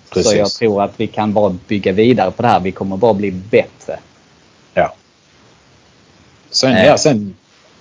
[0.09, 0.31] Precis.
[0.31, 2.59] Så jag tror att vi kan bara bygga vidare på det här.
[2.59, 3.99] Vi kommer bara bli bättre.
[4.73, 4.93] Ja.
[6.49, 6.85] Sen, Eh.
[6.85, 7.35] ja, sen,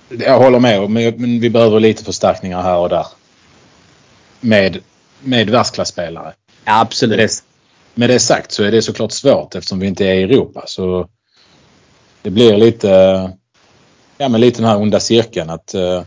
[0.08, 0.90] jag håller med.
[0.90, 3.06] Men, men vi behöver lite förstärkningar här och där.
[4.40, 4.78] Med,
[5.20, 6.32] med världsklasspelare.
[6.64, 7.18] Ja, absolut.
[7.18, 7.42] Med det,
[7.94, 10.64] med det sagt så är det såklart svårt eftersom vi inte är i Europa.
[10.66, 11.08] Så
[12.22, 12.88] det blir lite,
[14.18, 16.02] ja, men lite den här onda cirkeln att eh,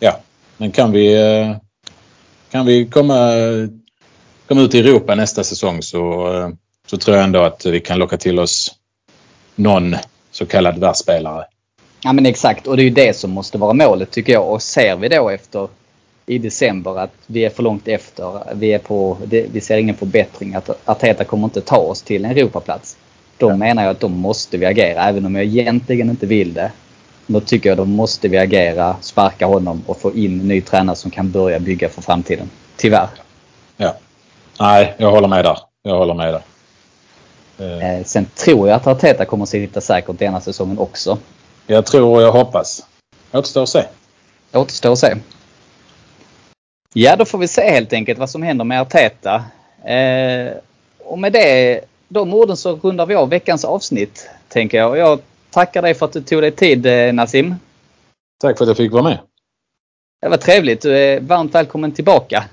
[0.00, 0.20] ja,
[0.56, 1.56] men kan vi, eh,
[2.54, 3.32] kan vi komma,
[4.48, 6.48] komma ut i Europa nästa säsong så, eh,
[6.86, 8.74] så tror jag ändå att vi kan locka till oss
[9.54, 9.96] någon
[10.30, 11.44] så kallad världsspelare.
[12.04, 14.48] Ja men exakt och det är ju det som måste vara målet tycker jag.
[14.52, 15.68] Och ser vi då efter
[16.26, 18.54] i december att vi är för långt efter.
[18.54, 20.54] Vi, är på, det, vi ser ingen förbättring.
[20.54, 22.96] Att Arteta kommer inte ta oss till en Europaplats.
[23.38, 23.56] Då Ja.
[23.56, 25.02] menar jag att då måste vi agera.
[25.08, 26.72] Även om jag egentligen inte vill det.
[27.26, 31.10] Då tycker jag då måste vi agera, sparka honom och få in ny tränare som
[31.10, 32.50] kan börja bygga för framtiden.
[32.76, 33.08] Tyvärr.
[33.76, 33.96] Ja.
[34.60, 35.58] Nej, jag håller med där.
[35.82, 36.42] Jag håller med där.
[37.58, 41.18] Eh, Eh, sen tror jag att Arteta kommer att sitta säkert denna säsongen också.
[41.66, 42.86] Jag tror och jag hoppas.
[43.32, 43.84] Återstår att se.
[44.52, 45.14] Återstår att se.
[46.92, 49.44] Ja, då får vi se helt enkelt vad som händer med Arteta.
[49.84, 50.52] Eh,
[50.98, 54.90] och med det, de orden så rundar vi av veckans avsnitt, tänker jag.
[54.90, 55.18] Och jag
[55.54, 57.54] tackar dig för att du tog dig tid, eh, Nassim.
[58.40, 59.18] Tack för att jag fick vara med.
[60.22, 60.82] Det var trevligt.
[60.82, 62.44] Du är varmt välkommen tillbaka.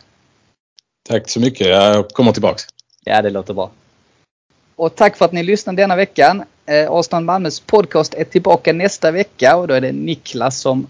[1.10, 1.68] Tack så mycket.
[1.68, 2.64] Jag kommer tillbaks.
[3.04, 3.72] Ja, det låter bra.
[4.76, 6.44] Och tack för att ni lyssnade denna veckan.
[6.66, 10.88] Eh, Arsenal Malmös podcast är tillbaka nästa vecka och då är det Niklas som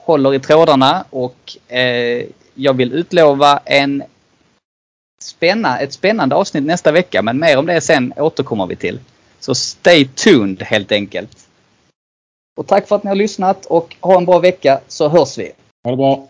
[0.00, 2.24] håller i trådarna och eh,
[2.54, 4.02] jag vill utlova en
[5.20, 9.00] spänna, ett spännande avsnitt nästa vecka men mer om det sen återkommer vi till.
[9.40, 11.43] Så stay tuned helt enkelt.
[12.56, 15.52] Och tack för att ni har lyssnat och ha en bra vecka så hörs vi.
[15.84, 16.28] Ha det bra.